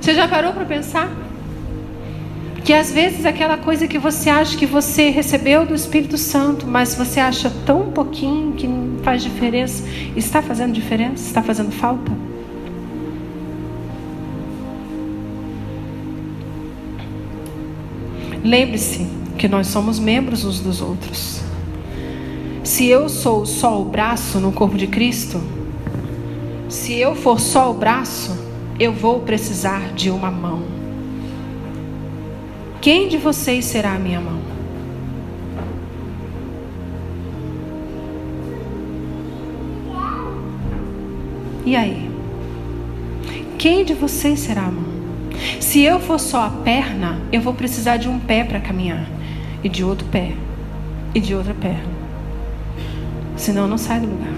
Você 0.00 0.14
já 0.14 0.28
parou 0.28 0.52
para 0.52 0.64
pensar? 0.64 1.10
Que 2.70 2.74
às 2.74 2.92
vezes 2.92 3.26
aquela 3.26 3.58
coisa 3.58 3.88
que 3.88 3.98
você 3.98 4.30
acha 4.30 4.56
que 4.56 4.64
você 4.64 5.10
recebeu 5.10 5.66
do 5.66 5.74
Espírito 5.74 6.16
Santo, 6.16 6.68
mas 6.68 6.94
você 6.94 7.18
acha 7.18 7.50
tão 7.66 7.90
pouquinho 7.90 8.52
que 8.52 8.64
não 8.64 9.02
faz 9.02 9.24
diferença, 9.24 9.82
está 10.14 10.40
fazendo 10.40 10.72
diferença? 10.72 11.26
Está 11.26 11.42
fazendo 11.42 11.72
falta? 11.72 12.12
Lembre-se 18.44 19.04
que 19.36 19.48
nós 19.48 19.66
somos 19.66 19.98
membros 19.98 20.44
uns 20.44 20.60
dos 20.60 20.80
outros. 20.80 21.40
Se 22.62 22.86
eu 22.86 23.08
sou 23.08 23.44
só 23.46 23.82
o 23.82 23.84
braço 23.84 24.38
no 24.38 24.52
corpo 24.52 24.78
de 24.78 24.86
Cristo, 24.86 25.42
se 26.68 26.96
eu 26.96 27.16
for 27.16 27.40
só 27.40 27.68
o 27.68 27.74
braço, 27.74 28.30
eu 28.78 28.92
vou 28.92 29.18
precisar 29.18 29.92
de 29.92 30.08
uma 30.08 30.30
mão. 30.30 30.79
Quem 32.80 33.08
de 33.08 33.18
vocês 33.18 33.66
será 33.66 33.92
a 33.92 33.98
minha 33.98 34.18
mão? 34.18 34.40
E 41.66 41.76
aí? 41.76 42.10
Quem 43.58 43.84
de 43.84 43.92
vocês 43.92 44.40
será 44.40 44.62
a 44.62 44.70
mão? 44.70 44.88
Se 45.60 45.82
eu 45.82 46.00
for 46.00 46.18
só 46.18 46.46
a 46.46 46.50
perna, 46.50 47.20
eu 47.30 47.42
vou 47.42 47.52
precisar 47.52 47.98
de 47.98 48.08
um 48.08 48.18
pé 48.18 48.44
para 48.44 48.58
caminhar, 48.58 49.06
e 49.62 49.68
de 49.68 49.84
outro 49.84 50.06
pé, 50.06 50.32
e 51.14 51.20
de 51.20 51.34
outra 51.34 51.52
perna. 51.52 51.92
Senão 53.36 53.68
não 53.68 53.76
sai 53.76 54.00
do 54.00 54.06
lugar. 54.06 54.32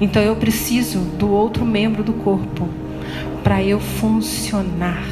Então 0.00 0.22
eu 0.22 0.36
preciso 0.36 1.00
do 1.00 1.28
outro 1.28 1.64
membro 1.66 2.04
do 2.04 2.12
corpo 2.12 2.68
para 3.48 3.62
eu 3.62 3.80
funcionar 3.80 5.02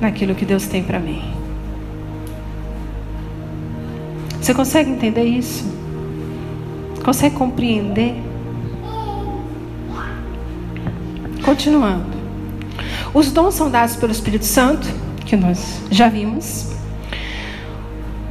naquilo 0.00 0.32
que 0.32 0.44
Deus 0.44 0.68
tem 0.68 0.80
para 0.80 1.00
mim. 1.00 1.20
Você 4.40 4.54
consegue 4.54 4.88
entender 4.88 5.24
isso? 5.24 5.64
Consegue 7.04 7.34
compreender? 7.34 8.14
Continuando. 11.44 12.16
Os 13.12 13.32
dons 13.32 13.54
são 13.54 13.68
dados 13.68 13.96
pelo 13.96 14.12
Espírito 14.12 14.44
Santo, 14.44 14.86
que 15.26 15.34
nós 15.34 15.82
já 15.90 16.08
vimos. 16.08 16.70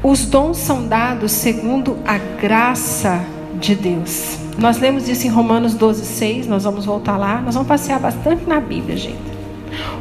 Os 0.02 0.26
dons 0.26 0.56
são 0.56 0.88
dados 0.88 1.34
segundo 1.34 1.98
a 2.08 2.18
graça 2.18 3.22
de 3.60 3.76
Deus. 3.76 4.47
Nós 4.58 4.80
lemos 4.80 5.08
isso 5.08 5.28
em 5.28 5.30
Romanos 5.30 5.76
12, 5.76 6.04
6. 6.06 6.48
Nós 6.48 6.64
vamos 6.64 6.86
voltar 6.86 7.16
lá. 7.16 7.42
Nós 7.42 7.54
vamos 7.54 7.68
passear 7.68 8.00
bastante 8.00 8.48
na 8.48 8.60
Bíblia, 8.60 8.98
gente. 8.98 9.38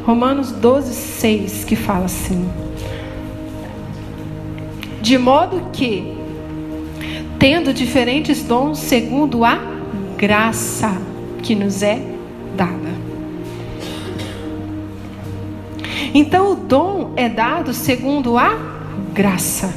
Romanos 0.05 0.51
12, 0.51 0.93
6, 0.93 1.63
que 1.63 1.75
fala 1.75 2.05
assim: 2.05 2.49
De 5.01 5.17
modo 5.17 5.69
que, 5.71 6.17
tendo 7.37 7.71
diferentes 7.73 8.41
dons 8.43 8.79
segundo 8.79 9.45
a 9.45 9.59
graça 10.17 10.97
que 11.43 11.53
nos 11.53 11.83
é 11.83 12.01
dada. 12.55 12.97
Então, 16.13 16.53
o 16.53 16.55
dom 16.55 17.13
é 17.15 17.29
dado 17.29 17.73
segundo 17.73 18.37
a 18.39 18.57
graça. 19.13 19.71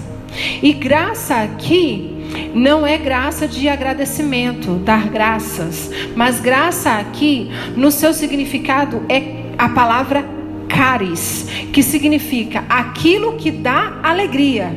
E 0.63 0.73
graça 0.73 1.35
aqui 1.37 2.20
não 2.55 2.87
é 2.87 2.97
graça 2.97 3.47
de 3.47 3.69
agradecimento, 3.69 4.75
dar 4.77 5.09
graças, 5.09 5.91
mas 6.15 6.41
graça 6.41 6.93
aqui, 6.93 7.51
no 7.77 7.91
seu 7.91 8.13
significado, 8.13 9.03
é 9.09 9.53
a 9.59 9.69
palavra 9.69 10.25
caris, 10.69 11.47
que 11.73 11.83
significa 11.83 12.65
aquilo 12.69 13.37
que 13.37 13.51
dá 13.51 13.99
alegria. 14.03 14.73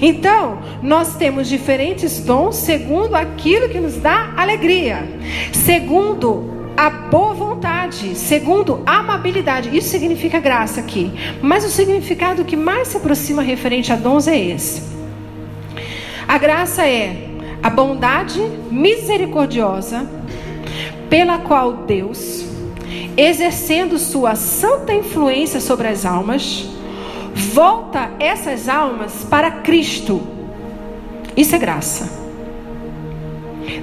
Então, 0.00 0.58
nós 0.82 1.16
temos 1.16 1.48
diferentes 1.48 2.20
dons 2.20 2.56
segundo 2.56 3.14
aquilo 3.14 3.68
que 3.68 3.78
nos 3.78 3.96
dá 3.96 4.32
alegria, 4.36 5.08
segundo 5.52 6.54
a 6.76 6.90
boa 6.90 7.34
vontade, 7.34 8.16
segundo 8.16 8.82
a 8.84 8.98
amabilidade. 8.98 9.76
Isso 9.76 9.88
significa 9.88 10.40
graça 10.40 10.80
aqui. 10.80 11.12
Mas 11.40 11.64
o 11.64 11.68
significado 11.68 12.44
que 12.44 12.56
mais 12.56 12.88
se 12.88 12.96
aproxima 12.96 13.42
referente 13.42 13.92
a 13.92 13.96
dons 13.96 14.26
é 14.26 14.38
esse. 14.38 14.93
A 16.26 16.38
graça 16.38 16.86
é 16.86 17.30
a 17.62 17.70
bondade 17.70 18.40
misericordiosa 18.70 20.08
pela 21.08 21.38
qual 21.38 21.72
Deus, 21.72 22.44
exercendo 23.16 23.98
sua 23.98 24.34
santa 24.34 24.92
influência 24.92 25.60
sobre 25.60 25.88
as 25.88 26.04
almas, 26.04 26.68
volta 27.34 28.10
essas 28.18 28.68
almas 28.68 29.24
para 29.28 29.50
Cristo. 29.50 30.20
Isso 31.36 31.54
é 31.54 31.58
graça. 31.58 32.24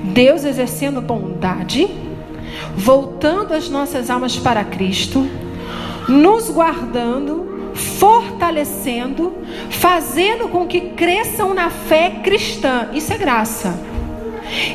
Deus 0.03 0.43
exercendo 0.43 1.01
bondade 1.01 1.89
voltando 2.75 3.53
as 3.53 3.69
nossas 3.69 4.09
almas 4.09 4.37
para 4.37 4.63
Cristo, 4.63 5.27
nos 6.07 6.49
guardando, 6.49 7.50
fortalecendo, 7.73 9.33
fazendo 9.69 10.47
com 10.49 10.67
que 10.67 10.81
cresçam 10.91 11.53
na 11.53 11.69
fé 11.69 12.19
cristã. 12.23 12.89
Isso 12.93 13.13
é 13.13 13.17
graça. 13.17 13.91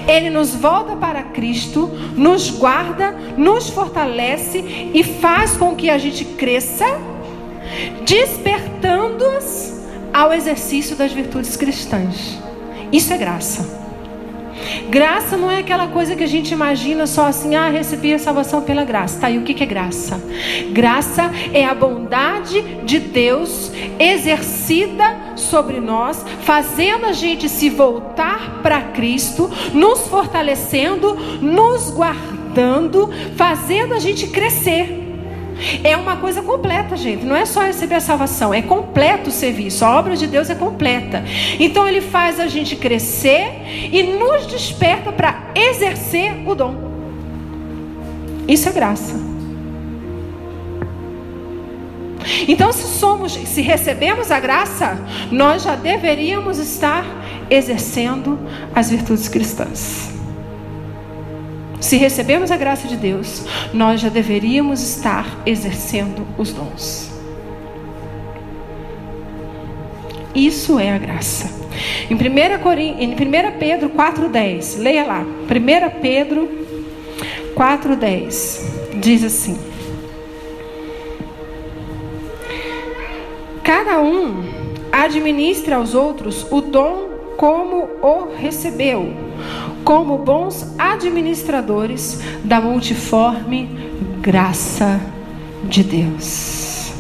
Ele 0.09 0.31
nos 0.31 0.55
volta 0.55 0.97
para 0.97 1.23
Cristo, 1.23 1.89
nos 2.17 2.51
guarda, 2.51 3.13
nos 3.37 3.69
fortalece 3.69 4.91
e 4.95 5.03
faz 5.03 5.57
com 5.57 5.75
que 5.75 5.91
a 5.91 5.99
gente 5.99 6.25
cresça, 6.25 6.87
despertando-as 8.05 9.85
ao 10.13 10.33
exercício 10.33 10.97
das 10.97 11.13
virtudes 11.13 11.57
cristãs. 11.57 12.39
Isso 12.91 13.13
é 13.13 13.19
graça. 13.19 13.86
Graça 14.89 15.37
não 15.37 15.51
é 15.51 15.59
aquela 15.59 15.89
coisa 15.89 16.15
que 16.15 16.25
a 16.25 16.29
gente 16.29 16.53
imagina 16.53 17.07
só 17.07 17.27
assim, 17.27 17.55
ah, 17.55 17.69
recebi 17.69 18.15
a 18.15 18.19
salvação 18.19 18.63
pela 18.63 18.85
graça. 18.85 19.21
Tá, 19.21 19.31
e 19.31 19.39
o 19.39 19.43
que 19.43 19.63
é 19.63 19.67
graça? 19.67 20.21
Graça 20.73 21.31
é 21.53 21.65
a 21.65 21.75
bondade 21.75 22.63
de 22.85 22.99
Deus 22.99 23.71
exercida 23.99 25.35
sobre 25.37 25.81
nós, 25.81 26.25
fazendo 26.43 27.07
a 27.07 27.13
gente 27.13 27.49
se 27.49 27.69
voltar 27.69 28.61
para 28.63 28.81
Cristo, 28.81 29.51
nos 29.73 30.09
fortalecendo, 30.09 31.15
nos 31.41 31.91
guardando, 31.91 33.11
fazendo 33.37 33.95
a 33.95 33.99
gente 33.99 34.29
crescer. 34.29 35.06
É 35.83 35.97
uma 35.97 36.17
coisa 36.17 36.43
completa, 36.43 36.97
gente. 36.97 37.25
Não 37.25 37.35
é 37.35 37.45
só 37.45 37.63
receber 37.63 37.97
a 37.97 38.01
salvação, 38.01 38.53
é 38.53 38.63
completo 38.63 39.31
o 39.31 39.33
serviço. 39.33 39.85
A 39.85 39.99
obra 39.99 40.17
de 40.17 40.27
Deus 40.27 40.51
é 40.51 40.55
completa. 40.55 41.25
Então 41.59 41.89
ele 41.89 42.01
faz 42.01 42.39
a 42.39 42.47
gente 42.47 42.77
crescer 42.77 43.63
e 43.93 44.03
nos 44.03 44.47
desperta 44.47 45.13
para 45.13 45.51
exercer 45.55 46.35
o 46.47 46.55
dom. 46.55 46.75
Isso 48.47 48.69
é 48.69 48.73
graça. 48.73 49.37
Então, 52.49 52.73
se 52.73 52.99
somos, 52.99 53.33
se 53.33 53.63
recebemos 53.63 54.31
a 54.31 54.41
graça, 54.41 54.99
nós 55.31 55.63
já 55.63 55.77
deveríamos 55.77 56.59
estar 56.59 57.05
exercendo 57.49 58.39
as 58.75 58.91
virtudes 58.91 59.29
cristãs. 59.29 60.16
Se 61.87 61.97
recebemos 61.97 62.51
a 62.51 62.57
graça 62.57 62.89
de 62.89 62.97
Deus, 62.97 63.45
nós 63.73 64.01
já 64.01 64.09
deveríamos 64.09 64.83
estar 64.83 65.25
exercendo 65.47 66.27
os 66.37 66.53
dons. 66.53 67.09
Isso 70.35 70.81
é 70.81 70.91
a 70.91 70.99
graça. 70.99 71.49
Em 72.11 72.17
1, 72.17 72.59
Corim... 72.61 72.97
em 72.99 73.13
1 73.13 73.17
Pedro 73.61 73.91
4,10, 73.91 74.79
leia 74.79 75.05
lá. 75.05 75.21
1 75.21 76.01
Pedro 76.01 76.49
4,10 77.55 78.99
diz 78.99 79.23
assim: 79.23 79.57
Cada 83.63 84.01
um 84.01 84.43
administra 84.91 85.77
aos 85.77 85.95
outros 85.95 86.49
o 86.51 86.61
dom 86.61 87.11
como 87.37 87.89
o 88.03 88.35
recebeu 88.37 89.26
como 89.87 90.19
bons 90.19 90.75
administradores 90.77 92.21
da 92.43 92.61
multiforme 92.61 93.71
graça 94.21 95.01
de 95.63 95.85
Deus. 95.85 96.93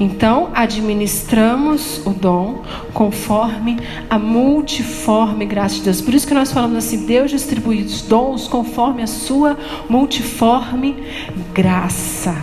Então, 0.00 0.50
administramos 0.52 2.04
o 2.04 2.10
dom 2.10 2.64
conforme 2.92 3.78
a 4.10 4.18
multiforme 4.18 5.46
graça 5.46 5.76
de 5.76 5.82
Deus. 5.82 6.00
Por 6.00 6.12
isso 6.12 6.26
que 6.26 6.34
nós 6.34 6.50
falamos 6.50 6.78
assim: 6.78 7.06
Deus 7.06 7.30
distribui 7.30 7.80
os 7.82 8.02
dons 8.02 8.48
conforme 8.48 9.00
a 9.00 9.06
sua 9.06 9.56
multiforme 9.88 10.96
graça, 11.54 12.34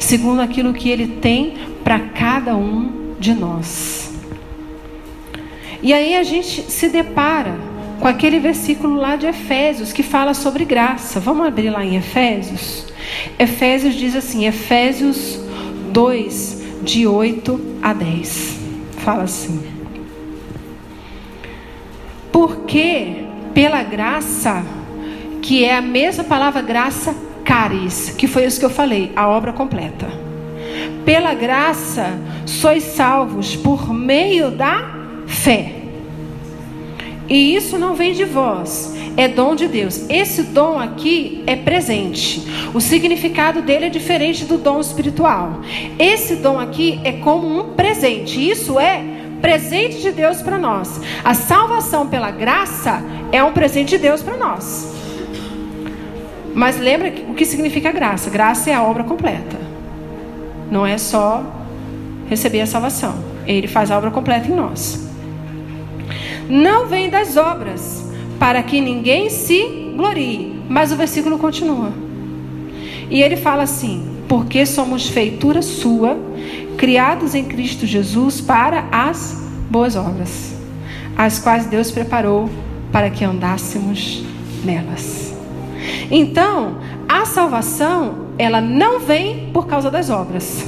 segundo 0.00 0.40
aquilo 0.40 0.74
que 0.74 0.88
Ele 0.88 1.06
tem 1.06 1.54
para 1.84 2.00
cada 2.00 2.56
um 2.56 3.14
de 3.20 3.34
nós. 3.34 4.12
E 5.80 5.92
aí 5.92 6.16
a 6.16 6.24
gente 6.24 6.62
se 6.72 6.88
depara 6.88 7.73
com 8.00 8.08
aquele 8.08 8.38
versículo 8.38 8.94
lá 8.96 9.16
de 9.16 9.26
Efésios 9.26 9.92
que 9.92 10.02
fala 10.02 10.34
sobre 10.34 10.64
graça. 10.64 11.20
Vamos 11.20 11.46
abrir 11.46 11.70
lá 11.70 11.84
em 11.84 11.96
Efésios? 11.96 12.86
Efésios 13.38 13.94
diz 13.94 14.14
assim, 14.14 14.46
Efésios 14.46 15.40
2, 15.92 16.62
de 16.82 17.06
8 17.06 17.78
a 17.82 17.92
10. 17.92 18.58
Fala 18.98 19.22
assim: 19.22 19.62
Porque 22.32 23.24
pela 23.54 23.82
graça, 23.82 24.64
que 25.40 25.64
é 25.64 25.76
a 25.76 25.80
mesma 25.80 26.24
palavra 26.24 26.60
graça, 26.60 27.14
caris, 27.44 28.10
que 28.10 28.26
foi 28.26 28.44
isso 28.44 28.58
que 28.58 28.66
eu 28.66 28.70
falei, 28.70 29.12
a 29.14 29.28
obra 29.28 29.52
completa. 29.52 30.08
Pela 31.04 31.34
graça 31.34 32.18
sois 32.46 32.82
salvos 32.82 33.54
por 33.54 33.92
meio 33.92 34.50
da 34.50 34.82
fé. 35.26 35.83
E 37.28 37.56
isso 37.56 37.78
não 37.78 37.94
vem 37.94 38.12
de 38.12 38.24
vós, 38.24 38.94
é 39.16 39.28
dom 39.28 39.54
de 39.54 39.66
Deus. 39.66 40.08
Esse 40.10 40.42
dom 40.42 40.78
aqui 40.78 41.42
é 41.46 41.56
presente. 41.56 42.42
O 42.74 42.80
significado 42.80 43.62
dele 43.62 43.86
é 43.86 43.90
diferente 43.90 44.44
do 44.44 44.58
dom 44.58 44.80
espiritual. 44.80 45.60
Esse 45.98 46.36
dom 46.36 46.58
aqui 46.58 47.00
é 47.02 47.12
como 47.12 47.46
um 47.46 47.74
presente. 47.74 48.50
Isso 48.50 48.78
é 48.78 49.02
presente 49.40 50.00
de 50.00 50.10
Deus 50.10 50.42
para 50.42 50.58
nós. 50.58 51.00
A 51.22 51.34
salvação 51.34 52.08
pela 52.08 52.30
graça 52.30 53.02
é 53.32 53.42
um 53.42 53.52
presente 53.52 53.90
de 53.90 53.98
Deus 53.98 54.22
para 54.22 54.36
nós. 54.36 54.92
Mas 56.54 56.78
lembra 56.78 57.12
o 57.28 57.34
que 57.34 57.44
significa 57.44 57.90
graça? 57.90 58.30
Graça 58.30 58.70
é 58.70 58.74
a 58.74 58.82
obra 58.82 59.02
completa. 59.02 59.58
Não 60.70 60.86
é 60.86 60.98
só 60.98 61.44
receber 62.28 62.60
a 62.60 62.66
salvação. 62.66 63.14
Ele 63.46 63.66
faz 63.66 63.90
a 63.90 63.98
obra 63.98 64.10
completa 64.10 64.48
em 64.48 64.54
nós. 64.54 65.03
Não 66.48 66.86
vem 66.86 67.08
das 67.08 67.36
obras, 67.36 68.10
para 68.38 68.62
que 68.62 68.80
ninguém 68.80 69.30
se 69.30 69.92
glorie. 69.96 70.60
Mas 70.68 70.92
o 70.92 70.96
versículo 70.96 71.38
continua. 71.38 71.92
E 73.10 73.22
ele 73.22 73.36
fala 73.36 73.62
assim: 73.62 74.14
porque 74.28 74.66
somos 74.66 75.08
feitura 75.08 75.62
sua, 75.62 76.16
criados 76.76 77.34
em 77.34 77.44
Cristo 77.44 77.86
Jesus 77.86 78.40
para 78.40 78.86
as 78.90 79.42
boas 79.70 79.96
obras, 79.96 80.54
as 81.16 81.38
quais 81.38 81.66
Deus 81.66 81.90
preparou 81.90 82.48
para 82.92 83.10
que 83.10 83.24
andássemos 83.24 84.24
nelas. 84.64 85.34
Então, 86.10 86.78
a 87.08 87.24
salvação, 87.24 88.28
ela 88.38 88.60
não 88.60 89.00
vem 89.00 89.50
por 89.52 89.66
causa 89.66 89.90
das 89.90 90.10
obras. 90.10 90.64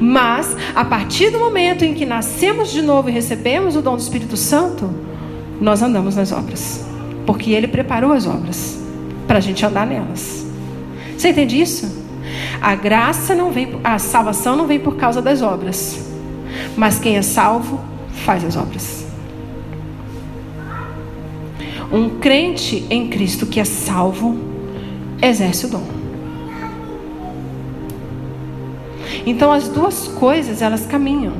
Mas, 0.00 0.56
a 0.74 0.84
partir 0.84 1.30
do 1.30 1.38
momento 1.38 1.84
em 1.84 1.94
que 1.94 2.04
nascemos 2.04 2.70
de 2.70 2.82
novo 2.82 3.08
e 3.08 3.12
recebemos 3.12 3.76
o 3.76 3.82
dom 3.82 3.96
do 3.96 4.00
Espírito 4.00 4.36
Santo, 4.36 4.90
nós 5.60 5.82
andamos 5.82 6.16
nas 6.16 6.32
obras. 6.32 6.84
Porque 7.24 7.50
Ele 7.50 7.66
preparou 7.66 8.12
as 8.12 8.26
obras 8.26 8.78
para 9.26 9.38
a 9.38 9.40
gente 9.40 9.64
andar 9.64 9.86
nelas. 9.86 10.46
Você 11.16 11.30
entende 11.30 11.60
isso? 11.60 12.04
A 12.60 12.74
graça 12.74 13.34
não 13.34 13.50
vem, 13.50 13.80
a 13.82 13.98
salvação 13.98 14.56
não 14.56 14.66
vem 14.66 14.78
por 14.78 14.96
causa 14.96 15.22
das 15.22 15.42
obras. 15.42 16.06
Mas 16.76 16.98
quem 16.98 17.16
é 17.16 17.22
salvo 17.22 17.80
faz 18.24 18.44
as 18.44 18.56
obras. 18.56 19.06
Um 21.90 22.18
crente 22.18 22.84
em 22.90 23.08
Cristo 23.08 23.46
que 23.46 23.60
é 23.60 23.64
salvo 23.64 24.36
exerce 25.22 25.66
o 25.66 25.68
dom. 25.68 25.95
Então 29.26 29.52
as 29.52 29.68
duas 29.68 30.06
coisas 30.06 30.62
elas 30.62 30.86
caminham. 30.86 31.34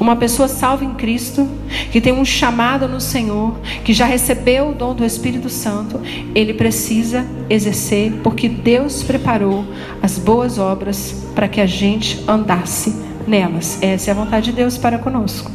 Uma 0.00 0.16
pessoa 0.16 0.48
salva 0.48 0.84
em 0.84 0.94
Cristo, 0.94 1.46
que 1.92 2.00
tem 2.00 2.12
um 2.12 2.24
chamado 2.24 2.88
no 2.88 3.00
Senhor, 3.00 3.58
que 3.84 3.92
já 3.92 4.06
recebeu 4.06 4.70
o 4.70 4.74
dom 4.74 4.94
do 4.94 5.04
Espírito 5.04 5.50
Santo, 5.50 6.00
ele 6.34 6.54
precisa 6.54 7.26
exercer, 7.48 8.12
porque 8.22 8.48
Deus 8.48 9.02
preparou 9.02 9.64
as 10.02 10.18
boas 10.18 10.58
obras 10.58 11.14
para 11.34 11.46
que 11.46 11.60
a 11.60 11.66
gente 11.66 12.24
andasse 12.26 12.96
nelas. 13.26 13.78
Essa 13.82 14.10
é 14.10 14.12
a 14.12 14.14
vontade 14.14 14.46
de 14.46 14.52
Deus 14.52 14.78
para 14.78 14.98
conosco. 14.98 15.50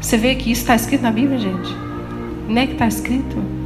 Você 0.00 0.16
vê 0.16 0.34
que 0.34 0.50
isso 0.50 0.62
está 0.62 0.74
escrito 0.74 1.02
na 1.02 1.10
Bíblia, 1.10 1.38
gente? 1.38 1.76
Não 2.48 2.60
é 2.60 2.66
que 2.66 2.72
está 2.72 2.86
escrito? 2.86 3.59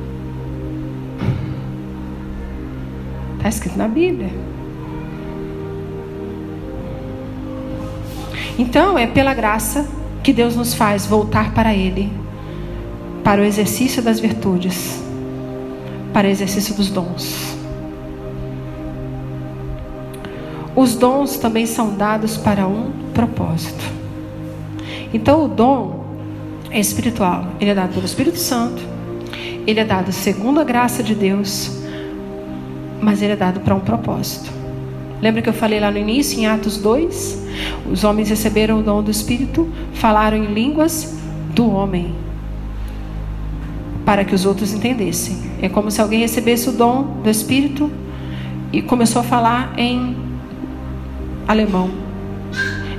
Está 3.45 3.51
escrito 3.51 3.77
na 3.77 3.87
Bíblia. 3.87 4.31
Então, 8.59 8.97
é 8.97 9.07
pela 9.07 9.35
graça 9.35 9.87
que 10.23 10.33
Deus 10.33 10.57
nos 10.57 10.73
faz 10.73 11.05
voltar 11.05 11.53
para 11.53 11.75
Ele, 11.75 12.11
para 13.23 13.43
o 13.43 13.45
exercício 13.45 14.03
das 14.03 14.19
virtudes, 14.19 14.99
para 16.11 16.27
o 16.27 16.31
exercício 16.31 16.75
dos 16.75 16.89
dons. 16.89 17.55
Os 20.75 20.95
dons 20.95 21.37
também 21.37 21.67
são 21.67 21.95
dados 21.95 22.39
para 22.39 22.67
um 22.67 22.93
propósito. 23.13 23.85
Então, 25.13 25.45
o 25.45 25.49
dom 25.49 26.03
é 26.71 26.81
espiritual, 26.81 27.49
ele 27.61 27.73
é 27.73 27.75
dado 27.75 27.93
pelo 27.93 28.07
Espírito 28.07 28.39
Santo, 28.39 28.81
ele 29.67 29.81
é 29.81 29.85
dado 29.85 30.13
segundo 30.13 30.61
a 30.61 30.65
graça 30.65 31.03
de 31.03 31.15
Deus, 31.15 31.84
mas 33.05 33.23
ele 33.23 33.35
é 33.35 33.37
dado 33.37 33.61
para 33.61 33.75
um 33.75 33.81
propósito. 33.81 34.51
Lembra 35.21 35.43
que 35.43 35.49
eu 35.49 35.53
falei 35.53 35.79
lá 35.79 35.90
no 35.90 35.99
início, 35.99 36.38
em 36.40 36.47
Atos 36.47 36.79
2? 36.79 37.45
Os 37.90 38.03
homens 38.03 38.29
receberam 38.31 38.81
o 38.81 38.83
dom 38.83 39.03
do 39.03 39.11
Espírito, 39.11 39.71
falaram 39.93 40.37
em 40.37 40.47
línguas 40.53 41.17
do 41.55 41.71
homem, 41.71 42.14
para 44.05 44.25
que 44.25 44.35
os 44.35 44.45
outros 44.45 44.73
entendessem. 44.73 45.38
É 45.62 45.69
como 45.69 45.90
se 45.90 46.01
alguém 46.01 46.21
recebesse 46.21 46.69
o 46.69 46.73
dom 46.73 47.21
do 47.23 47.31
Espírito 47.31 47.90
e 48.73 48.83
começou 48.83 49.21
a 49.21 49.25
falar 49.25 49.73
em 49.79 50.17
alemão, 51.47 51.90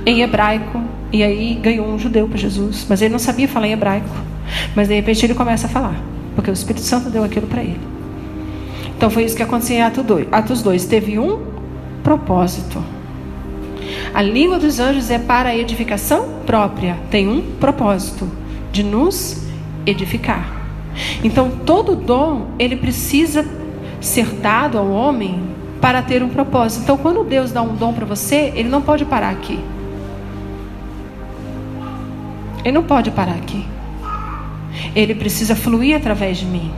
em 0.04 0.22
hebraico, 0.22 0.80
e 1.12 1.22
aí 1.22 1.54
ganhou 1.54 1.86
um 1.86 1.98
judeu 1.98 2.26
para 2.28 2.38
Jesus, 2.38 2.86
mas 2.88 3.02
ele 3.02 3.12
não 3.12 3.18
sabia 3.18 3.46
falar 3.46 3.68
em 3.68 3.72
hebraico. 3.72 4.08
Mas 4.74 4.88
de 4.88 4.94
repente 4.94 5.24
ele 5.26 5.34
começa 5.34 5.66
a 5.66 5.70
falar, 5.70 6.00
porque 6.34 6.50
o 6.50 6.52
Espírito 6.52 6.84
Santo 6.84 7.10
deu 7.10 7.24
aquilo 7.24 7.46
para 7.46 7.62
ele. 7.62 7.95
Então 8.96 9.10
foi 9.10 9.24
isso 9.24 9.36
que 9.36 9.42
aconteceu 9.42 9.76
em 9.76 9.82
Atos 9.82 10.04
2. 10.04 10.28
Atos 10.32 10.62
2 10.62 10.86
teve 10.86 11.18
um 11.18 11.40
propósito. 12.02 12.82
A 14.14 14.22
língua 14.22 14.58
dos 14.58 14.80
anjos 14.80 15.10
é 15.10 15.18
para 15.18 15.50
a 15.50 15.56
edificação 15.56 16.40
própria, 16.46 16.96
tem 17.10 17.28
um 17.28 17.42
propósito 17.60 18.26
de 18.72 18.82
nos 18.82 19.44
edificar. 19.84 20.50
Então 21.22 21.50
todo 21.66 21.94
dom, 21.94 22.48
ele 22.58 22.76
precisa 22.76 23.46
ser 24.00 24.26
dado 24.26 24.78
ao 24.78 24.90
homem 24.90 25.42
para 25.80 26.00
ter 26.00 26.22
um 26.22 26.30
propósito. 26.30 26.84
Então 26.84 26.96
quando 26.96 27.22
Deus 27.22 27.52
dá 27.52 27.60
um 27.60 27.74
dom 27.74 27.92
para 27.92 28.06
você, 28.06 28.52
ele 28.54 28.70
não 28.70 28.80
pode 28.80 29.04
parar 29.04 29.30
aqui. 29.30 29.60
Ele 32.64 32.72
não 32.72 32.82
pode 32.82 33.10
parar 33.10 33.34
aqui. 33.34 33.64
Ele 34.94 35.14
precisa 35.14 35.54
fluir 35.54 35.94
através 35.94 36.38
de 36.38 36.46
mim. 36.46 36.72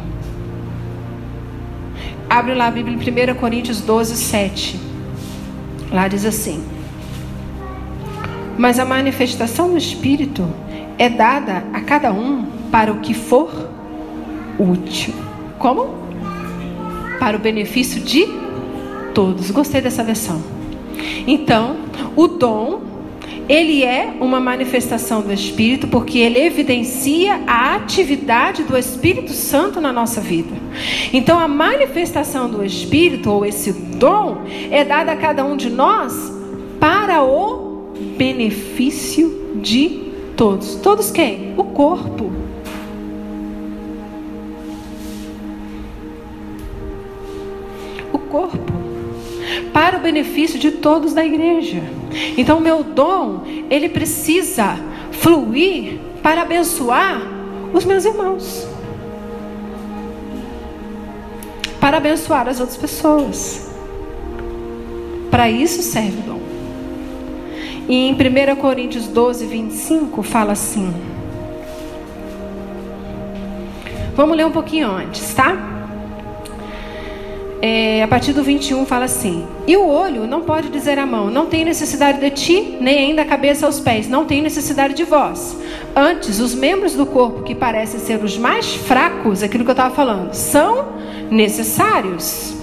Abre 2.29 2.55
lá 2.55 2.67
a 2.67 2.71
Bíblia 2.71 2.95
em 2.95 3.33
1 3.33 3.35
Coríntios 3.37 3.81
12, 3.81 4.17
7. 4.17 4.81
Lá 5.91 6.09
diz 6.09 6.25
assim: 6.25 6.63
Mas 8.59 8.79
a 8.79 8.85
manifestação 8.85 9.71
do 9.71 9.79
Espírito 9.79 10.47
é 10.99 11.09
dada 11.09 11.65
a 11.73 11.81
cada 11.81 12.13
um 12.13 12.45
para 12.71 12.93
o 12.93 13.01
que 13.01 13.15
for 13.15 13.71
útil. 14.59 15.15
Como? 15.59 15.95
Para 17.19 17.37
o 17.37 17.41
benefício 17.41 18.01
de 18.01 18.27
todos. 19.15 19.51
Gostei 19.51 19.81
dessa 19.81 20.05
versão. 20.05 20.43
Então, 21.27 21.77
o 22.15 22.29
dom 22.29 22.88
ele 23.49 23.83
é 23.83 24.13
uma 24.21 24.39
manifestação 24.39 25.23
do 25.23 25.33
Espírito 25.33 25.89
porque 25.89 26.19
ele 26.19 26.39
evidencia 26.39 27.41
a 27.47 27.77
atividade 27.77 28.63
do 28.63 28.77
Espírito 28.77 29.33
Santo 29.33 29.81
na 29.81 29.93
nossa 29.93 30.21
vida. 30.21 30.55
Então, 31.13 31.39
a 31.39 31.49
manifestação 31.49 32.51
do 32.51 32.63
Espírito, 32.63 33.31
ou 33.31 33.47
esse 33.47 33.73
dom, 33.73 34.43
é 34.71 34.85
dada 34.85 35.13
a 35.13 35.17
cada 35.17 35.45
um 35.45 35.57
de 35.57 35.71
nós 35.71 36.13
para 36.79 37.23
o 37.23 37.93
benefício 38.19 39.53
de 39.57 40.13
todos. 40.37 40.77
Todos 40.77 41.11
quem? 41.11 41.55
O 41.57 41.65
corpo. 41.65 42.31
O 48.13 48.19
corpo. 48.19 48.68
Para 49.79 49.97
o 49.97 50.01
benefício 50.01 50.59
de 50.59 50.73
todos 50.73 51.15
da 51.15 51.25
igreja. 51.25 51.81
Então, 52.37 52.59
meu 52.59 52.83
dom, 52.83 53.45
ele 53.71 53.89
precisa 53.89 54.77
fluir 55.13 56.01
para 56.21 56.43
abençoar 56.43 57.23
os 57.73 57.85
meus 57.85 58.05
irmãos. 58.05 58.67
Para 61.79 61.99
abençoar 61.99 62.49
as 62.49 62.59
outras 62.59 62.77
pessoas. 62.77 63.71
Para 65.31 65.49
isso 65.49 65.81
serve 65.81 66.19
o 66.19 66.23
dom. 66.23 66.41
E 67.89 68.09
em 68.09 68.15
1 68.15 68.57
Coríntios 68.57 69.07
12, 69.07 69.47
25, 69.47 70.25
fala 70.25 70.55
assim. 70.55 70.93
Vamos 74.17 74.37
ler 74.37 74.45
um 74.45 74.51
pouquinho 74.51 74.91
antes, 74.91 75.33
tá? 75.35 75.78
É, 77.61 78.03
a 78.03 78.09
partir 78.09 78.33
do 78.33 78.43
21 78.43 78.87
fala 78.87 79.07
assim: 79.07 79.45
E 79.67 79.77
o 79.77 79.87
olho 79.87 80.27
não 80.27 80.43
pode 80.43 80.69
dizer 80.69 80.99
à 80.99 81.05
mão, 81.05 81.31
não 81.31 81.47
tem 81.47 81.65
necessidade 81.65 82.21
de 82.21 82.31
ti, 82.31 82.77
nem 82.81 82.99
ainda 82.99 83.23
a 83.23 83.25
cabeça 83.25 83.67
aos 83.67 83.81
pés, 83.81 84.09
não 84.09 84.25
tem 84.25 84.41
necessidade 84.41 84.95
de 84.95 85.05
vós. 85.05 85.57
Antes, 85.95 86.39
os 86.39 86.55
membros 86.55 86.95
do 86.95 87.05
corpo 87.07 87.43
que 87.43 87.55
parecem 87.55 87.99
ser 87.99 88.23
os 88.23 88.39
mais 88.39 88.75
fracos, 88.75 89.43
aquilo 89.43 89.65
que 89.65 89.71
eu 89.71 89.73
estava 89.73 89.95
falando, 89.95 90.33
são 90.33 90.87
necessários. 91.31 92.57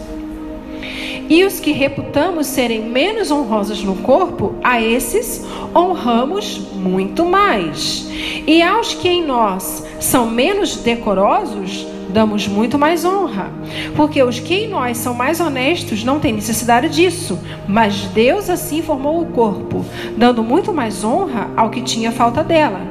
E 1.28 1.44
os 1.44 1.60
que 1.60 1.72
reputamos 1.72 2.46
serem 2.46 2.84
menos 2.84 3.32
honrosos 3.32 3.84
no 3.84 3.96
corpo, 3.96 4.56
a 4.64 4.80
esses 4.80 5.44
honramos 5.76 6.60
muito 6.74 7.26
mais. 7.26 8.08
E 8.46 8.62
aos 8.62 8.94
que 8.94 9.10
em 9.10 9.26
nós 9.26 9.84
são 10.00 10.30
menos 10.30 10.78
decorosos, 10.78 11.88
damos 12.10 12.48
muito 12.48 12.78
mais 12.78 13.04
honra. 13.06 13.50
Porque 13.96 14.22
os 14.22 14.40
que 14.40 14.54
em 14.54 14.70
nós 14.70 14.98
são 14.98 15.14
mais 15.14 15.40
honestos 15.40 16.04
não 16.04 16.20
têm 16.20 16.34
necessidade 16.34 16.90
disso. 16.90 17.40
Mas 17.68 18.02
Deus 18.14 18.50
assim 18.50 18.82
formou 18.82 19.22
o 19.22 19.28
corpo, 19.28 19.86
dando 20.18 20.44
muito 20.44 20.74
mais 20.74 21.04
honra 21.04 21.50
ao 21.56 21.70
que 21.70 21.82
tinha 21.82 22.12
falta 22.12 22.44
dela, 22.44 22.82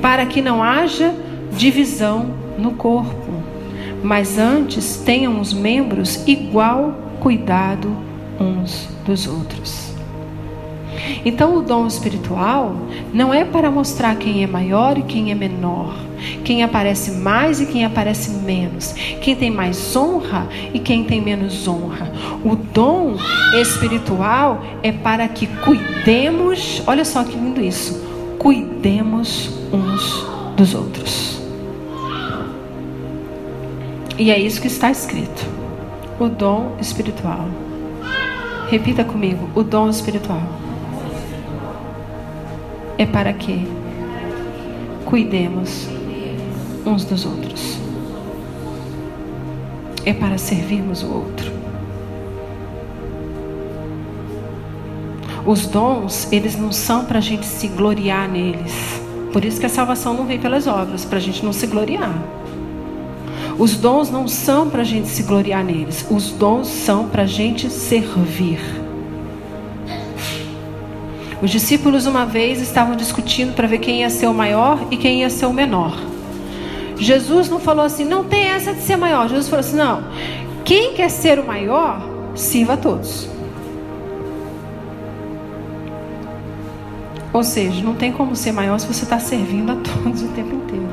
para 0.00 0.26
que 0.26 0.40
não 0.40 0.62
haja 0.62 1.14
divisão 1.56 2.26
no 2.58 2.72
corpo. 2.72 3.32
Mas 4.02 4.38
antes 4.38 4.96
tenham 4.96 5.40
os 5.40 5.52
membros 5.52 6.26
igual 6.26 6.94
cuidado 7.20 7.96
uns 8.40 8.88
dos 9.06 9.28
outros. 9.28 9.91
Então, 11.24 11.56
o 11.56 11.62
dom 11.62 11.86
espiritual 11.86 12.74
não 13.12 13.32
é 13.32 13.44
para 13.44 13.70
mostrar 13.70 14.16
quem 14.16 14.42
é 14.42 14.46
maior 14.46 14.98
e 14.98 15.02
quem 15.02 15.30
é 15.30 15.34
menor, 15.34 15.94
quem 16.44 16.62
aparece 16.62 17.12
mais 17.12 17.60
e 17.60 17.66
quem 17.66 17.84
aparece 17.84 18.30
menos, 18.30 18.92
quem 19.20 19.34
tem 19.34 19.50
mais 19.50 19.94
honra 19.94 20.48
e 20.72 20.78
quem 20.78 21.04
tem 21.04 21.20
menos 21.20 21.66
honra. 21.66 22.12
O 22.44 22.56
dom 22.56 23.16
espiritual 23.60 24.62
é 24.82 24.92
para 24.92 25.26
que 25.28 25.46
cuidemos, 25.46 26.82
olha 26.86 27.04
só 27.04 27.24
que 27.24 27.36
lindo 27.36 27.60
isso, 27.60 28.02
cuidemos 28.38 29.50
uns 29.72 30.26
dos 30.56 30.74
outros. 30.74 31.40
E 34.18 34.30
é 34.30 34.38
isso 34.38 34.60
que 34.60 34.66
está 34.66 34.90
escrito: 34.90 35.46
o 36.18 36.28
dom 36.28 36.76
espiritual. 36.80 37.46
Repita 38.68 39.04
comigo: 39.04 39.48
o 39.54 39.62
dom 39.62 39.88
espiritual 39.88 40.61
é 43.02 43.06
para 43.06 43.32
que 43.32 43.66
cuidemos 45.04 45.88
uns 46.86 47.04
dos 47.04 47.26
outros. 47.26 47.76
É 50.04 50.12
para 50.12 50.38
servirmos 50.38 51.02
o 51.02 51.12
outro. 51.12 51.50
Os 55.44 55.66
dons, 55.66 56.28
eles 56.30 56.56
não 56.56 56.70
são 56.70 57.04
para 57.04 57.18
a 57.18 57.22
gente 57.22 57.44
se 57.44 57.66
gloriar 57.66 58.28
neles. 58.28 59.02
Por 59.32 59.44
isso 59.44 59.58
que 59.58 59.66
a 59.66 59.68
salvação 59.68 60.14
não 60.14 60.24
vem 60.24 60.38
pelas 60.38 60.68
obras, 60.68 61.04
para 61.04 61.18
a 61.18 61.20
gente 61.20 61.44
não 61.44 61.52
se 61.52 61.66
gloriar. 61.66 62.14
Os 63.58 63.76
dons 63.76 64.10
não 64.10 64.28
são 64.28 64.70
para 64.70 64.82
a 64.82 64.84
gente 64.84 65.08
se 65.08 65.24
gloriar 65.24 65.64
neles. 65.64 66.06
Os 66.08 66.30
dons 66.30 66.68
são 66.68 67.08
para 67.08 67.24
a 67.24 67.26
gente 67.26 67.68
servir. 67.68 68.81
Os 71.42 71.50
discípulos 71.50 72.06
uma 72.06 72.24
vez 72.24 72.62
estavam 72.62 72.94
discutindo 72.94 73.52
para 73.52 73.66
ver 73.66 73.78
quem 73.78 74.02
ia 74.02 74.10
ser 74.10 74.28
o 74.28 74.32
maior 74.34 74.78
e 74.92 74.96
quem 74.96 75.22
ia 75.22 75.28
ser 75.28 75.46
o 75.46 75.52
menor. 75.52 75.92
Jesus 76.96 77.48
não 77.48 77.58
falou 77.58 77.84
assim, 77.84 78.04
não 78.04 78.22
tem 78.22 78.44
essa 78.44 78.72
de 78.72 78.80
ser 78.80 78.94
maior. 78.94 79.28
Jesus 79.28 79.48
falou 79.48 79.58
assim, 79.58 79.76
não. 79.76 80.04
Quem 80.64 80.94
quer 80.94 81.08
ser 81.08 81.40
o 81.40 81.44
maior, 81.44 82.00
sirva 82.36 82.74
a 82.74 82.76
todos. 82.76 83.28
Ou 87.32 87.42
seja, 87.42 87.82
não 87.82 87.96
tem 87.96 88.12
como 88.12 88.36
ser 88.36 88.52
maior 88.52 88.78
se 88.78 88.86
você 88.86 89.02
está 89.02 89.18
servindo 89.18 89.72
a 89.72 89.76
todos 89.76 90.22
o 90.22 90.28
tempo 90.28 90.54
inteiro. 90.54 90.86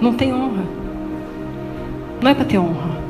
Não 0.00 0.14
tem 0.14 0.32
honra. 0.32 0.62
Não 2.22 2.30
é 2.30 2.34
para 2.34 2.44
ter 2.44 2.58
honra. 2.58 3.02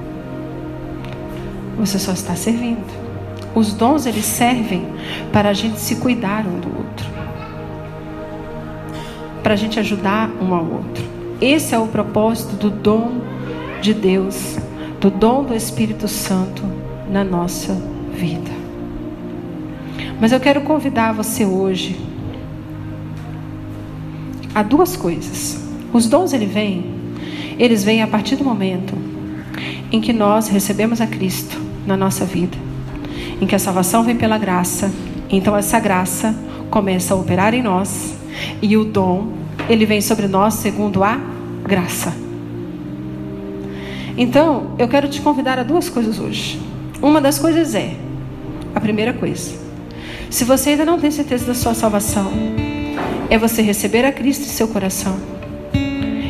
Você 1.76 1.98
só 1.98 2.12
está 2.12 2.34
servindo. 2.34 3.05
Os 3.56 3.72
dons 3.72 4.04
eles 4.04 4.26
servem 4.26 4.84
para 5.32 5.48
a 5.48 5.52
gente 5.54 5.80
se 5.80 5.96
cuidar 5.96 6.46
um 6.46 6.60
do 6.60 6.68
outro. 6.76 7.06
Para 9.42 9.54
a 9.54 9.56
gente 9.56 9.80
ajudar 9.80 10.28
um 10.42 10.54
ao 10.54 10.62
outro. 10.62 11.02
Esse 11.40 11.74
é 11.74 11.78
o 11.78 11.86
propósito 11.86 12.54
do 12.56 12.68
dom 12.68 13.12
de 13.80 13.94
Deus, 13.94 14.58
do 15.00 15.10
dom 15.10 15.42
do 15.42 15.54
Espírito 15.54 16.06
Santo 16.06 16.62
na 17.10 17.24
nossa 17.24 17.72
vida. 18.12 18.50
Mas 20.20 20.32
eu 20.32 20.40
quero 20.40 20.60
convidar 20.60 21.14
você 21.14 21.46
hoje 21.46 21.98
a 24.54 24.62
duas 24.62 24.98
coisas. 24.98 25.66
Os 25.94 26.06
dons 26.06 26.34
ele 26.34 26.44
vêm, 26.44 26.84
eles 27.58 27.82
vêm 27.82 28.02
a 28.02 28.06
partir 28.06 28.36
do 28.36 28.44
momento 28.44 28.94
em 29.90 29.98
que 29.98 30.12
nós 30.12 30.46
recebemos 30.46 31.00
a 31.00 31.06
Cristo 31.06 31.58
na 31.86 31.96
nossa 31.96 32.26
vida 32.26 32.65
em 33.40 33.46
que 33.46 33.54
a 33.54 33.58
salvação 33.58 34.02
vem 34.02 34.16
pela 34.16 34.38
graça. 34.38 34.90
Então 35.30 35.56
essa 35.56 35.78
graça 35.78 36.34
começa 36.70 37.14
a 37.14 37.16
operar 37.16 37.54
em 37.54 37.62
nós 37.62 38.14
e 38.60 38.76
o 38.76 38.84
dom, 38.84 39.28
ele 39.68 39.86
vem 39.86 40.00
sobre 40.00 40.26
nós 40.26 40.54
segundo 40.54 41.02
a 41.02 41.18
graça. 41.64 42.12
Então, 44.18 44.74
eu 44.78 44.88
quero 44.88 45.08
te 45.08 45.20
convidar 45.20 45.58
a 45.58 45.62
duas 45.62 45.90
coisas 45.90 46.18
hoje. 46.18 46.58
Uma 47.02 47.20
das 47.20 47.38
coisas 47.38 47.74
é, 47.74 47.94
a 48.74 48.80
primeira 48.80 49.12
coisa, 49.12 49.52
se 50.30 50.42
você 50.44 50.70
ainda 50.70 50.86
não 50.86 50.98
tem 50.98 51.10
certeza 51.10 51.44
da 51.44 51.54
sua 51.54 51.74
salvação, 51.74 52.32
é 53.28 53.36
você 53.36 53.60
receber 53.60 54.04
a 54.04 54.12
Cristo 54.12 54.44
em 54.44 54.48
seu 54.48 54.68
coração, 54.68 55.16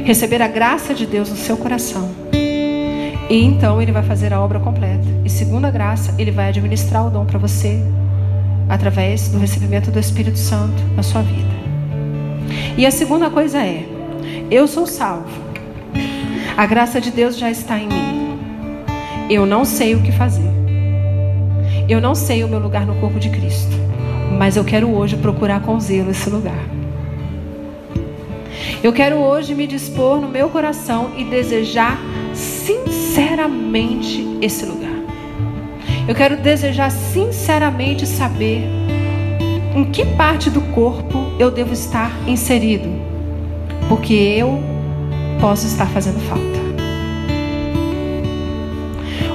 receber 0.04 0.42
a 0.42 0.48
graça 0.48 0.92
de 0.92 1.06
Deus 1.06 1.30
no 1.30 1.36
seu 1.36 1.56
coração 1.56 2.26
e 3.28 3.42
então 3.42 3.82
ele 3.82 3.92
vai 3.92 4.02
fazer 4.02 4.32
a 4.32 4.40
obra 4.40 4.60
completa. 4.60 5.05
E 5.26 5.28
segundo 5.28 5.64
a 5.64 5.70
graça, 5.72 6.14
ele 6.18 6.30
vai 6.30 6.50
administrar 6.50 7.04
o 7.04 7.10
dom 7.10 7.26
para 7.26 7.36
você 7.36 7.82
através 8.68 9.26
do 9.26 9.40
recebimento 9.40 9.90
do 9.90 9.98
Espírito 9.98 10.38
Santo 10.38 10.80
na 10.94 11.02
sua 11.02 11.20
vida. 11.20 11.50
E 12.78 12.86
a 12.86 12.92
segunda 12.92 13.28
coisa 13.28 13.58
é: 13.58 13.84
eu 14.48 14.68
sou 14.68 14.86
salvo. 14.86 15.26
A 16.56 16.64
graça 16.64 17.00
de 17.00 17.10
Deus 17.10 17.36
já 17.36 17.50
está 17.50 17.76
em 17.76 17.88
mim. 17.88 18.38
Eu 19.28 19.44
não 19.44 19.64
sei 19.64 19.96
o 19.96 20.02
que 20.02 20.12
fazer. 20.12 20.48
Eu 21.88 22.00
não 22.00 22.14
sei 22.14 22.44
o 22.44 22.48
meu 22.48 22.60
lugar 22.60 22.86
no 22.86 22.94
corpo 23.00 23.18
de 23.18 23.28
Cristo. 23.28 23.74
Mas 24.38 24.56
eu 24.56 24.64
quero 24.64 24.88
hoje 24.94 25.16
procurar 25.16 25.60
com 25.60 25.80
zelo 25.80 26.12
esse 26.12 26.30
lugar. 26.30 26.64
Eu 28.80 28.92
quero 28.92 29.16
hoje 29.16 29.56
me 29.56 29.66
dispor 29.66 30.20
no 30.20 30.28
meu 30.28 30.48
coração 30.50 31.10
e 31.16 31.24
desejar 31.24 31.98
sinceramente 32.32 34.24
esse 34.40 34.64
lugar. 34.64 34.95
Eu 36.08 36.14
quero 36.14 36.36
desejar 36.36 36.90
sinceramente 36.90 38.06
saber 38.06 38.62
em 39.74 39.84
que 39.86 40.04
parte 40.04 40.48
do 40.48 40.60
corpo 40.72 41.32
eu 41.36 41.50
devo 41.50 41.72
estar 41.72 42.12
inserido, 42.28 42.88
porque 43.88 44.14
eu 44.14 44.60
posso 45.40 45.66
estar 45.66 45.86
fazendo 45.86 46.20
falta. 46.20 46.56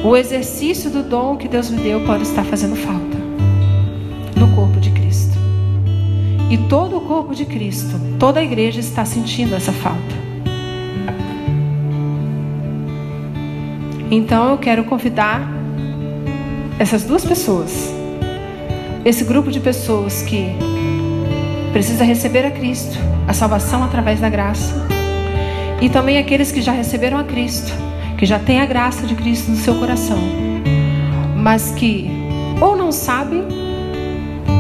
O 0.02 0.16
exercício 0.16 0.90
do 0.90 1.04
dom 1.04 1.36
que 1.36 1.50
Deus 1.50 1.70
me 1.70 1.82
deu 1.82 2.06
pode 2.06 2.24
estar 2.24 2.46
fazendo 2.46 2.78
falta 2.78 3.18
no 4.38 4.48
corpo 4.56 4.80
de 4.80 4.92
Cristo. 4.92 5.38
E 6.50 6.58
todo 6.70 6.98
o 6.98 7.02
corpo 7.02 7.36
de 7.36 7.46
Cristo, 7.46 8.00
toda 8.18 8.40
a 8.40 8.44
igreja 8.44 8.80
está 8.80 9.04
sentindo 9.04 9.54
essa 9.54 9.74
falta. 9.74 10.22
Então 14.10 14.52
eu 14.52 14.58
quero 14.58 14.86
convidar 14.86 15.61
essas 16.82 17.04
duas 17.04 17.24
pessoas, 17.24 17.94
esse 19.06 19.24
grupo 19.24 19.52
de 19.52 19.60
pessoas 19.60 20.24
que 20.24 20.48
precisa 21.72 22.04
receber 22.04 22.44
a 22.44 22.50
Cristo, 22.50 22.98
a 23.28 23.34
salvação 23.34 23.84
através 23.84 24.20
da 24.20 24.28
graça, 24.30 24.74
e 25.80 25.92
também 25.92 26.18
aqueles 26.18 26.52
que 26.52 26.60
já 26.60 26.72
receberam 26.72 27.20
a 27.20 27.24
Cristo, 27.24 27.72
que 28.18 28.26
já 28.26 28.40
têm 28.40 28.62
a 28.62 28.66
graça 28.66 29.06
de 29.06 29.14
Cristo 29.14 29.52
no 29.52 29.58
seu 29.58 29.76
coração, 29.76 30.18
mas 31.38 31.70
que 31.70 32.10
ou 32.60 32.76
não 32.76 32.92
sabem, 32.92 33.44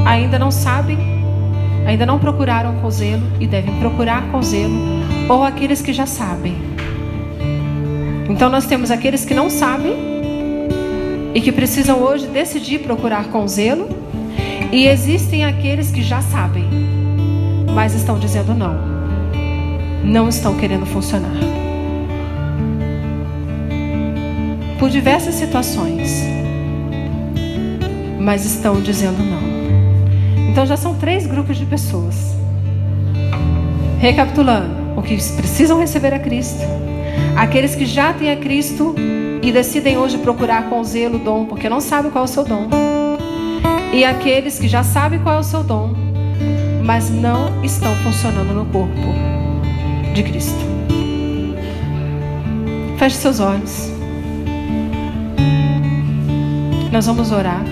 ainda 0.05 0.37
não 0.37 0.51
sabem, 0.51 0.99
ainda 1.87 2.05
não 2.05 2.19
procuraram 2.19 2.75
com 2.81 2.91
zelo 2.91 3.23
e 3.39 3.47
devem 3.47 3.73
procurar 3.79 4.29
com 4.29 4.43
zelo, 4.43 4.77
ou 5.27 5.43
aqueles 5.43 5.81
que 5.81 5.91
já 5.91 6.05
sabem. 6.05 6.55
Então 8.29 8.47
nós 8.47 8.67
temos 8.67 8.91
aqueles 8.91 9.25
que 9.25 9.33
não 9.33 9.49
sabem 9.49 10.10
e 11.33 11.41
que 11.41 11.51
precisam 11.51 12.01
hoje 12.01 12.27
decidir 12.27 12.79
procurar 12.79 13.25
com 13.25 13.47
zelo, 13.47 13.87
e 14.71 14.87
existem 14.87 15.45
aqueles 15.45 15.91
que 15.91 16.01
já 16.01 16.21
sabem, 16.21 16.65
mas 17.73 17.93
estão 17.93 18.17
dizendo 18.17 18.53
não. 18.53 18.75
Não 20.03 20.27
estão 20.27 20.55
querendo 20.55 20.85
funcionar. 20.85 21.31
Por 24.79 24.89
diversas 24.89 25.35
situações, 25.35 26.23
mas 28.19 28.45
estão 28.45 28.81
dizendo 28.81 29.23
não. 29.23 30.49
Então 30.49 30.65
já 30.65 30.75
são 30.75 30.95
três 30.95 31.27
grupos 31.27 31.57
de 31.57 31.65
pessoas. 31.65 32.35
Recapitulando, 33.99 34.97
os 34.97 35.05
que 35.05 35.15
precisam 35.37 35.79
receber 35.79 36.13
a 36.13 36.19
Cristo, 36.19 36.65
Aqueles 37.41 37.73
que 37.73 37.87
já 37.87 38.13
têm 38.13 38.29
a 38.29 38.37
Cristo 38.37 38.93
e 39.41 39.51
decidem 39.51 39.97
hoje 39.97 40.19
procurar 40.19 40.69
com 40.69 40.83
zelo 40.83 41.15
o 41.15 41.19
dom, 41.19 41.47
porque 41.47 41.67
não 41.67 41.81
sabem 41.81 42.11
qual 42.11 42.25
é 42.25 42.25
o 42.25 42.27
seu 42.27 42.43
dom. 42.43 42.69
E 43.91 44.05
aqueles 44.05 44.59
que 44.59 44.67
já 44.67 44.83
sabem 44.83 45.19
qual 45.19 45.37
é 45.37 45.39
o 45.39 45.43
seu 45.43 45.63
dom, 45.63 45.91
mas 46.83 47.09
não 47.09 47.63
estão 47.63 47.95
funcionando 48.03 48.53
no 48.53 48.65
corpo 48.67 48.93
de 50.13 50.21
Cristo. 50.21 50.59
Feche 52.99 53.15
seus 53.15 53.39
olhos. 53.39 53.89
Nós 56.91 57.07
vamos 57.07 57.31
orar. 57.31 57.63